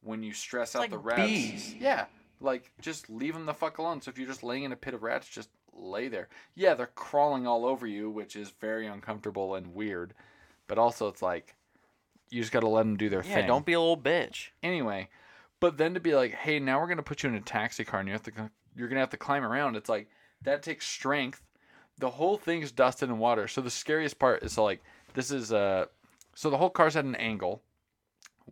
[0.03, 1.23] when you stress out like the rats.
[1.27, 1.75] bees.
[1.75, 2.05] Yeah.
[2.41, 4.01] Like just leave them the fuck alone.
[4.01, 6.29] So if you're just laying in a pit of rats, just lay there.
[6.55, 10.15] Yeah, they're crawling all over you, which is very uncomfortable and weird.
[10.67, 11.55] But also, it's like
[12.31, 13.47] you just got to let them do their Yeah, thing.
[13.47, 14.49] don't be a little bitch.
[14.63, 15.09] anyway.
[15.59, 18.01] But then to be like, hey, now we're gonna put you in a taxi car
[18.01, 19.77] and you have to you're gonna have to climb around.
[19.77, 20.09] It's like
[20.43, 21.43] that takes strength.
[21.99, 23.47] The whole thing's dusted in water.
[23.47, 24.81] So the scariest part is like
[25.13, 25.87] this is uh
[26.35, 27.63] so the whole car's at an angle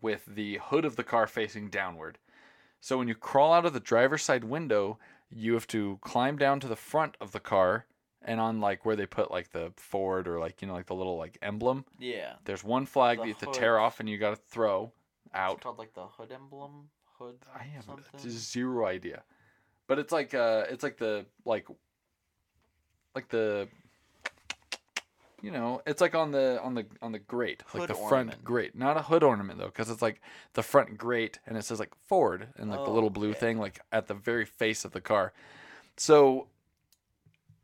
[0.03, 2.19] with the hood of the car facing downward.
[2.81, 4.99] So when you crawl out of the driver's side window,
[5.31, 7.87] you have to climb down to the front of the car
[8.23, 10.95] and on like where they put like the Ford or like you know like the
[10.95, 11.85] little like emblem.
[11.99, 12.35] Yeah.
[12.45, 14.93] There's one flag The that you have to tear off and you got to throw
[15.27, 15.61] It's out.
[15.61, 16.89] called like the hood emblem.
[17.19, 17.37] Hood.
[17.55, 18.31] I have something.
[18.31, 19.23] zero idea,
[19.89, 21.67] but it's like uh, it's like the like,
[23.15, 23.67] like the,
[25.41, 28.13] you know, it's like on the on the on the grate, like Hood the front
[28.13, 28.45] ornament.
[28.45, 30.21] grate, not a hood ornament though, because it's like
[30.55, 33.39] the front grate and it says like Ford and like the Oh, little blue okay.
[33.39, 35.33] thing like at the very face of the car.
[35.97, 36.49] So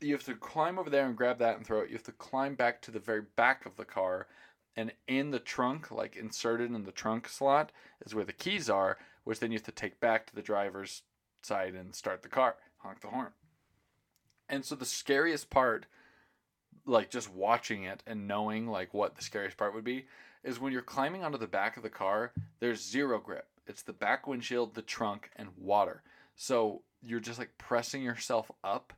[0.01, 1.89] you have to climb over there and grab that and throw it.
[1.89, 4.27] You have to climb back to the very back of the car,
[4.75, 7.71] and in the trunk, like inserted in the trunk slot,
[8.05, 11.01] is where the keys are, which then you have to take back to the driver's
[11.41, 13.31] side and start the car, honk the horn.
[14.47, 15.85] And so the scariest part,
[16.85, 20.05] like just watching it and knowing like what the scariest part would be,
[20.43, 23.47] is when you're climbing onto the back of the car, there's zero grip.
[23.67, 26.03] It's the back windshield, the trunk, and water.
[26.35, 28.93] So you're just like pressing yourself up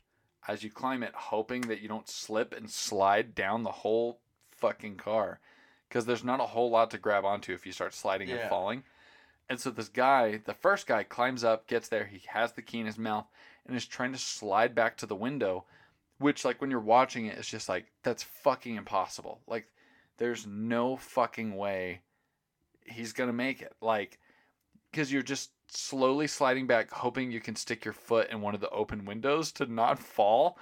[0.48, 4.20] as you climb it, hoping that you don't slip and slide down the whole
[4.52, 5.40] fucking car.
[5.88, 8.84] Because there's not a whole lot to grab onto if you start sliding and falling.
[9.50, 12.82] And so this guy, the first guy, climbs up, gets there, he has the key
[12.82, 13.26] in his mouth,
[13.66, 15.64] and is trying to slide back to the window,
[16.20, 19.42] which, like, when you're watching it, it's just like, that's fucking impossible.
[19.48, 19.68] Like,
[20.18, 22.02] there's no fucking way
[22.86, 23.76] he's gonna make it.
[23.82, 24.20] Like,
[24.92, 28.62] because you're just slowly sliding back, hoping you can stick your foot in one of
[28.62, 30.58] the open windows to not fall.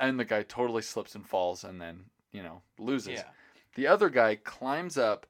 [0.00, 3.20] And the guy totally slips and falls and then, you know, loses.
[3.20, 3.24] Yeah.
[3.76, 5.26] The other guy climbs up,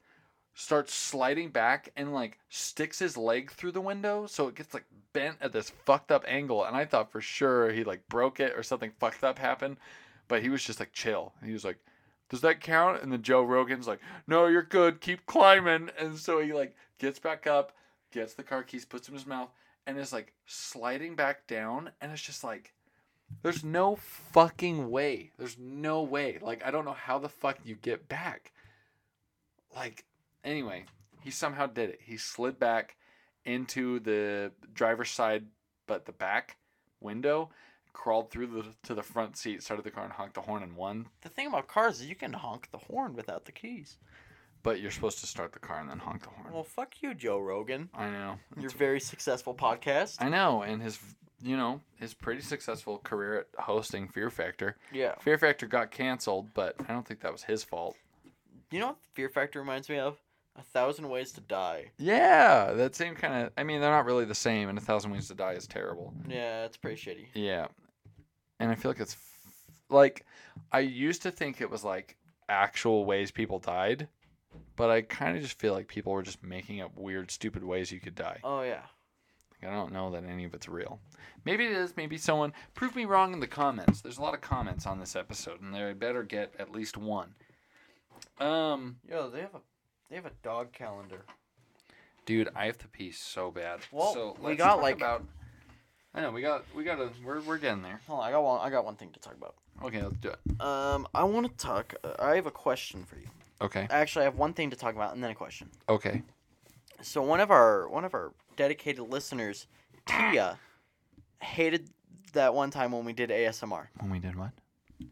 [0.54, 4.84] starts sliding back, and like sticks his leg through the window so it gets like
[5.12, 6.64] bent at this fucked up angle.
[6.64, 9.76] And I thought for sure he like broke it or something fucked up happened.
[10.28, 11.32] But he was just like chill.
[11.44, 11.78] He was like,
[12.28, 13.02] Does that count?
[13.02, 15.00] And then Joe Rogan's like, No, you're good.
[15.00, 15.90] Keep climbing.
[15.98, 17.72] And so he like gets back up,
[18.12, 19.50] gets the car keys, puts them in his mouth,
[19.86, 21.90] and is like sliding back down.
[22.00, 22.72] And it's just like,
[23.42, 25.30] there's no fucking way.
[25.38, 26.38] There's no way.
[26.40, 28.52] Like, I don't know how the fuck you get back.
[29.74, 30.04] Like,
[30.44, 30.84] anyway,
[31.20, 32.00] he somehow did it.
[32.04, 32.96] He slid back
[33.44, 35.44] into the driver's side,
[35.86, 36.56] but the back
[37.00, 37.50] window,
[37.92, 40.76] crawled through the to the front seat, started the car, and honked the horn and
[40.76, 41.08] won.
[41.22, 43.98] The thing about cars is you can honk the horn without the keys.
[44.62, 46.52] But you're supposed to start the car and then honk the horn.
[46.52, 47.88] Well, fuck you, Joe Rogan.
[47.94, 48.38] I know.
[48.56, 50.18] Your very successful podcast.
[50.20, 51.00] I know, and his,
[51.42, 54.76] you know, his pretty successful career at hosting Fear Factor.
[54.92, 55.16] Yeah.
[55.18, 57.96] Fear Factor got canceled, but I don't think that was his fault.
[58.70, 60.21] You know what Fear Factor reminds me of?
[60.56, 61.90] A Thousand Ways to Die.
[61.98, 63.52] Yeah, that same kind of.
[63.56, 66.12] I mean, they're not really the same, and A Thousand Ways to Die is terrible.
[66.28, 67.26] Yeah, it's pretty shitty.
[67.34, 67.68] Yeah,
[68.60, 70.26] and I feel like it's f- like
[70.70, 72.16] I used to think it was like
[72.48, 74.08] actual ways people died,
[74.76, 77.90] but I kind of just feel like people were just making up weird, stupid ways
[77.90, 78.38] you could die.
[78.44, 78.82] Oh yeah.
[79.62, 81.00] Like, I don't know that any of it's real.
[81.44, 81.96] Maybe it is.
[81.96, 84.00] Maybe someone prove me wrong in the comments.
[84.00, 87.34] There's a lot of comments on this episode, and they better get at least one.
[88.38, 89.60] Um, Yo, they have a
[90.12, 91.22] they have a dog calendar.
[92.26, 93.80] dude, I have to pee so bad.
[93.90, 95.24] Well, so we let's got, talk like- about.
[96.14, 97.98] I know we got we got a we're we're getting there.
[98.06, 98.60] Hold on, I got one.
[98.60, 99.54] I got one thing to talk about.
[99.82, 100.60] Okay, let's do it.
[100.60, 101.94] Um, I want to talk.
[102.04, 103.26] Uh, I have a question for you.
[103.62, 103.86] Okay.
[103.88, 105.70] Actually, I have one thing to talk about and then a question.
[105.88, 106.20] Okay.
[107.00, 109.66] So one of our one of our dedicated listeners,
[110.04, 110.58] Tia,
[111.40, 111.88] hated
[112.34, 113.86] that one time when we did ASMR.
[113.98, 114.50] When we did what?
[115.00, 115.06] We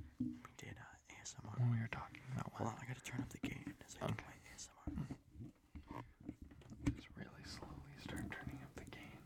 [0.59, 1.59] did uh, ASMR.
[1.59, 3.65] When we were talking about Hold on, I gotta turn up the gain.
[3.89, 4.25] as I do Okay.
[4.29, 5.07] my ASMR.
[6.95, 9.17] Just really slowly start turning up the gain.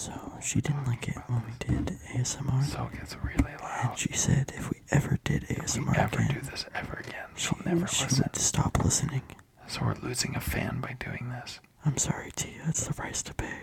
[0.00, 2.64] So she didn't like it when we did ASMR.
[2.64, 3.90] So it gets really loud.
[3.90, 6.94] and she said if we ever did If we ASMR ever again, do this ever
[7.06, 8.24] again, she, she'll never she listen.
[8.26, 9.22] would stop listening.
[9.66, 11.60] So we're losing a fan by doing this.
[11.84, 12.62] I'm sorry, Tia.
[12.66, 13.58] It's the price to pay.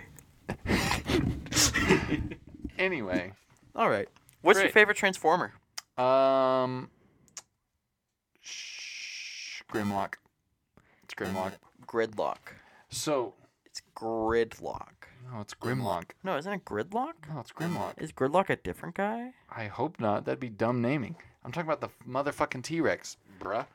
[2.79, 3.33] Anyway,
[3.75, 4.07] All right.
[4.43, 5.51] What's your favorite Transformer?
[5.97, 6.91] um,
[8.39, 10.13] shh, Grimlock.
[11.03, 11.53] It's Grimlock.
[11.87, 12.37] Gridlock.
[12.89, 13.33] So,
[13.65, 14.96] It's Gridlock.
[15.31, 16.05] No, it's Grimlock.
[16.23, 17.13] No, isn't it Gridlock?
[17.33, 18.01] No, it's Grimlock.
[18.01, 19.33] Is Gridlock a different guy?
[19.55, 20.25] I hope not.
[20.25, 21.15] That'd be dumb naming.
[21.43, 23.65] I'm talking about the motherfucking T Rex, bruh.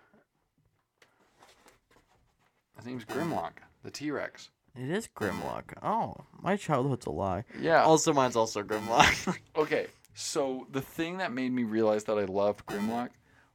[2.77, 3.53] His name's Grimlock.
[3.83, 4.49] the T Rex.
[4.75, 5.75] It is Grimlock.
[5.83, 7.45] Oh, my childhood's a lie.
[7.61, 7.83] Yeah.
[7.83, 9.37] Also, mine's also Grimlock.
[9.57, 13.11] Okay, so the thing that made me realize that I loved Grimlock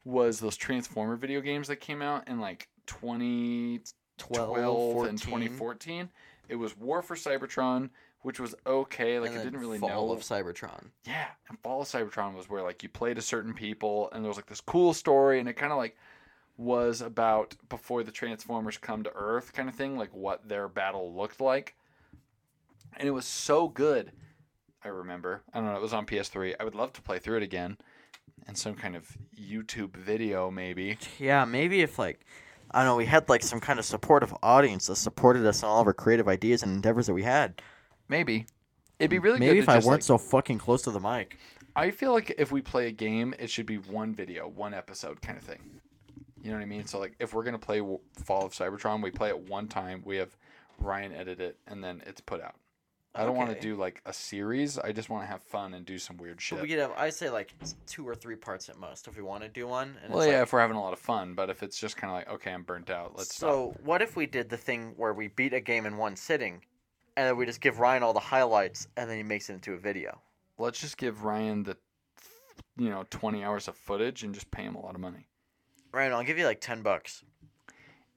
[0.06, 6.10] was those Transformer video games that came out in like 2012 and 2014.
[6.50, 7.90] It was War for Cybertron,
[8.22, 9.20] which was okay.
[9.20, 10.14] Like I didn't really Fall know.
[10.14, 10.92] of Cybertron.
[11.06, 14.30] yeah, and Fall of Cybertron was where like you played as certain people, and there
[14.30, 15.98] was like this cool story, and it kind of like
[16.58, 21.14] was about before the Transformers come to Earth, kind of thing, like what their battle
[21.14, 21.76] looked like.
[22.96, 24.12] And it was so good.
[24.84, 25.44] I remember.
[25.54, 25.76] I don't know.
[25.76, 26.56] It was on PS3.
[26.60, 27.78] I would love to play through it again,
[28.48, 30.98] and some kind of YouTube video maybe.
[31.20, 32.22] Yeah, maybe if like
[32.72, 35.70] I don't know, we had like some kind of supportive audience that supported us on
[35.70, 37.62] all of our creative ideas and endeavors that we had.
[38.10, 38.46] Maybe.
[39.00, 39.60] It'd be really Maybe good.
[39.60, 41.38] if to I weren't like- so fucking close to the mic.
[41.76, 45.22] I feel like if we play a game, it should be one video, one episode
[45.22, 45.60] kind of thing.
[46.42, 46.86] You know what I mean?
[46.88, 47.80] So like, if we're gonna play
[48.24, 50.02] Fall of Cybertron, we play it one time.
[50.04, 50.36] We have
[50.80, 52.56] Ryan edit it, and then it's put out.
[53.18, 53.62] I don't want to Okay.
[53.62, 54.78] do like a series.
[54.78, 56.58] I just want to have fun and do some weird shit.
[56.60, 57.54] But we could have, I say like
[57.88, 59.98] two or three parts at most if we want to do one.
[60.04, 61.34] And well, it's yeah, like- if we're having a lot of fun.
[61.34, 63.14] But if it's just kind of like, okay, I'm burnt out.
[63.18, 63.50] Let's stop.
[63.50, 66.64] so what if we did the thing where we beat a game in one sitting,
[67.16, 69.74] and then we just give Ryan all the highlights, and then he makes it into
[69.74, 70.22] a video.
[70.60, 71.78] Let's just give Ryan the,
[72.78, 75.28] you know, 20 hours of footage and just pay him a lot of money.
[75.92, 77.24] Ryan, I'll give you like ten bucks.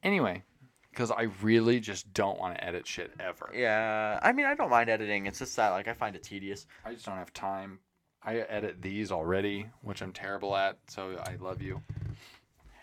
[0.02, 0.42] Anyway,
[0.90, 3.50] because I really just don't want to edit shit ever.
[3.54, 5.26] Yeah, I mean I don't mind editing.
[5.26, 6.66] It's just that like I find it tedious.
[6.84, 7.78] I just don't have time.
[8.22, 10.78] I edit these already, which I'm terrible at.
[10.88, 11.80] So I love you.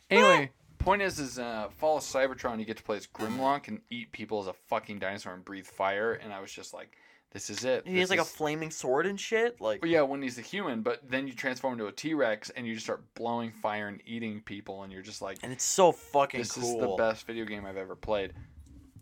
[0.10, 3.82] Anyway, point is, is uh, Fall of Cybertron, you get to play as Grimlock and
[3.89, 6.14] eat people as a fucking dinosaur and breathe fire.
[6.14, 6.97] And I was just like,
[7.32, 7.86] this is it.
[7.86, 9.59] He This has like a flaming sword and shit.
[9.61, 12.49] Like Well, yeah, when he's a human, but then you transform into a T Rex
[12.51, 15.63] and you just start blowing fire and eating people, and you're just like, and it's
[15.63, 16.63] so fucking this cool.
[16.63, 18.34] is the best video game I've ever played.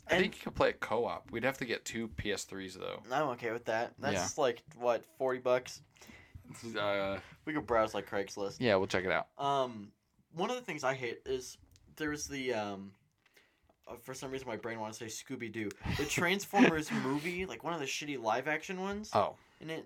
[0.07, 1.32] I And- think you could play it co op.
[1.32, 3.01] We'd have to get two PS3s though.
[3.11, 3.93] I'm okay with that.
[3.99, 4.41] That's Yeah.
[4.41, 5.82] like what forty bucks.
[6.80, 8.57] Uh, We could browse like Craigslist.
[8.59, 9.28] yeah, we'll check it out.
[9.38, 9.91] Um,
[10.34, 11.57] one of the things I hate is
[11.95, 12.91] there's the um.
[13.88, 15.70] Uh, For some reason, my brain wants to say Scooby Doo.
[15.98, 19.86] The Transformers movie, like one of the shitty live action ones, Oh, and it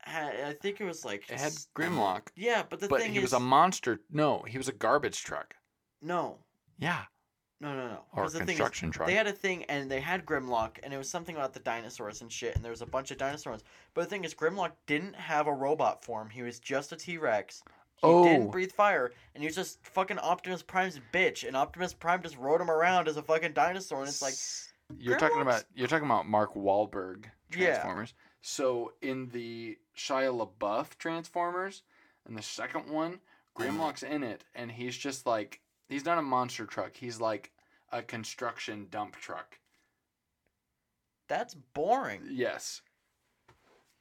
[0.00, 2.28] had, I think it was like it had Grimlock.
[2.36, 4.00] Yeah, but the thing, but thing he is, was a monster.
[4.10, 5.54] No, he was a garbage truck.
[6.02, 6.38] no,
[6.78, 7.04] Yeah,
[7.60, 8.00] no, no, no.
[8.12, 9.08] or the thing is, construction truck.
[9.08, 12.20] They had a thing, and they had Grimlock, and it was something about the dinosaurs
[12.20, 13.62] and shit, and there was a bunch of dinosaurs.
[13.94, 16.28] But the thing is, Grimlock didn't have a robot form.
[16.28, 17.62] He was just a T Rex.
[18.04, 18.24] He Oh.
[18.24, 22.36] didn't breathe fire, and he was just fucking Optimus Prime's bitch, and Optimus Prime just
[22.36, 24.34] rode him around as a fucking dinosaur, and it's like,
[25.02, 27.66] you're talking about you're talking about Mark Wahlberg Yeah.
[27.66, 28.14] Transformers.
[28.42, 31.82] So in the Shia LaBeouf Transformers,
[32.26, 33.20] and the second one,
[33.56, 36.96] Grimlock's in it, and he's just like he's not a monster truck.
[36.96, 37.52] He's like
[37.90, 39.58] a construction dump truck.
[41.26, 42.20] that's boring.
[42.30, 42.82] Yes,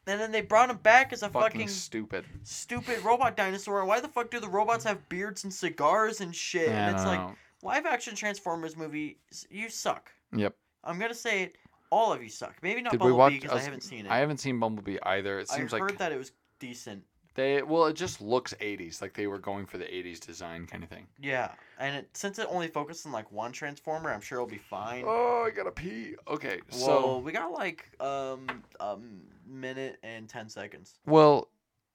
[0.05, 2.25] And then they brought him back as a fucking, fucking, stupid.
[2.43, 3.79] stupid robot dinosaur.
[3.79, 6.67] And why the fuck do the robots have beards and cigars and shit?
[6.67, 9.15] Yeah, and it's like, live action Transformers movies,
[9.49, 10.11] you suck.
[10.35, 10.55] Yep.
[10.83, 11.55] I'm gonna say it.
[11.89, 12.55] All of you suck.
[12.61, 14.11] Maybe not Did Bumblebee because I haven't seen it.
[14.11, 15.39] I haven't seen Bumblebee either.
[15.39, 17.03] It seems I heard like that it was decent.
[17.35, 20.83] they well, it just looks 80s, like they were going for the 80s design kind
[20.83, 21.07] of thing.
[21.21, 24.57] Yeah, and it, since it only focuses on like one transformer, I'm sure it'll be
[24.57, 25.03] fine.
[25.07, 26.15] Oh, I gotta pee.
[26.27, 28.47] Okay, well, so we got like um
[28.79, 30.95] um minute and ten seconds.
[31.05, 31.49] well,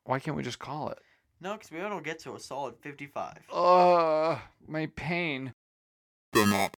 [0.04, 0.98] why can't we just call it?
[1.40, 3.38] No, because we don't get to a solid fifty-five.
[3.52, 5.52] Uh, my pain.
[6.32, 6.76] Do not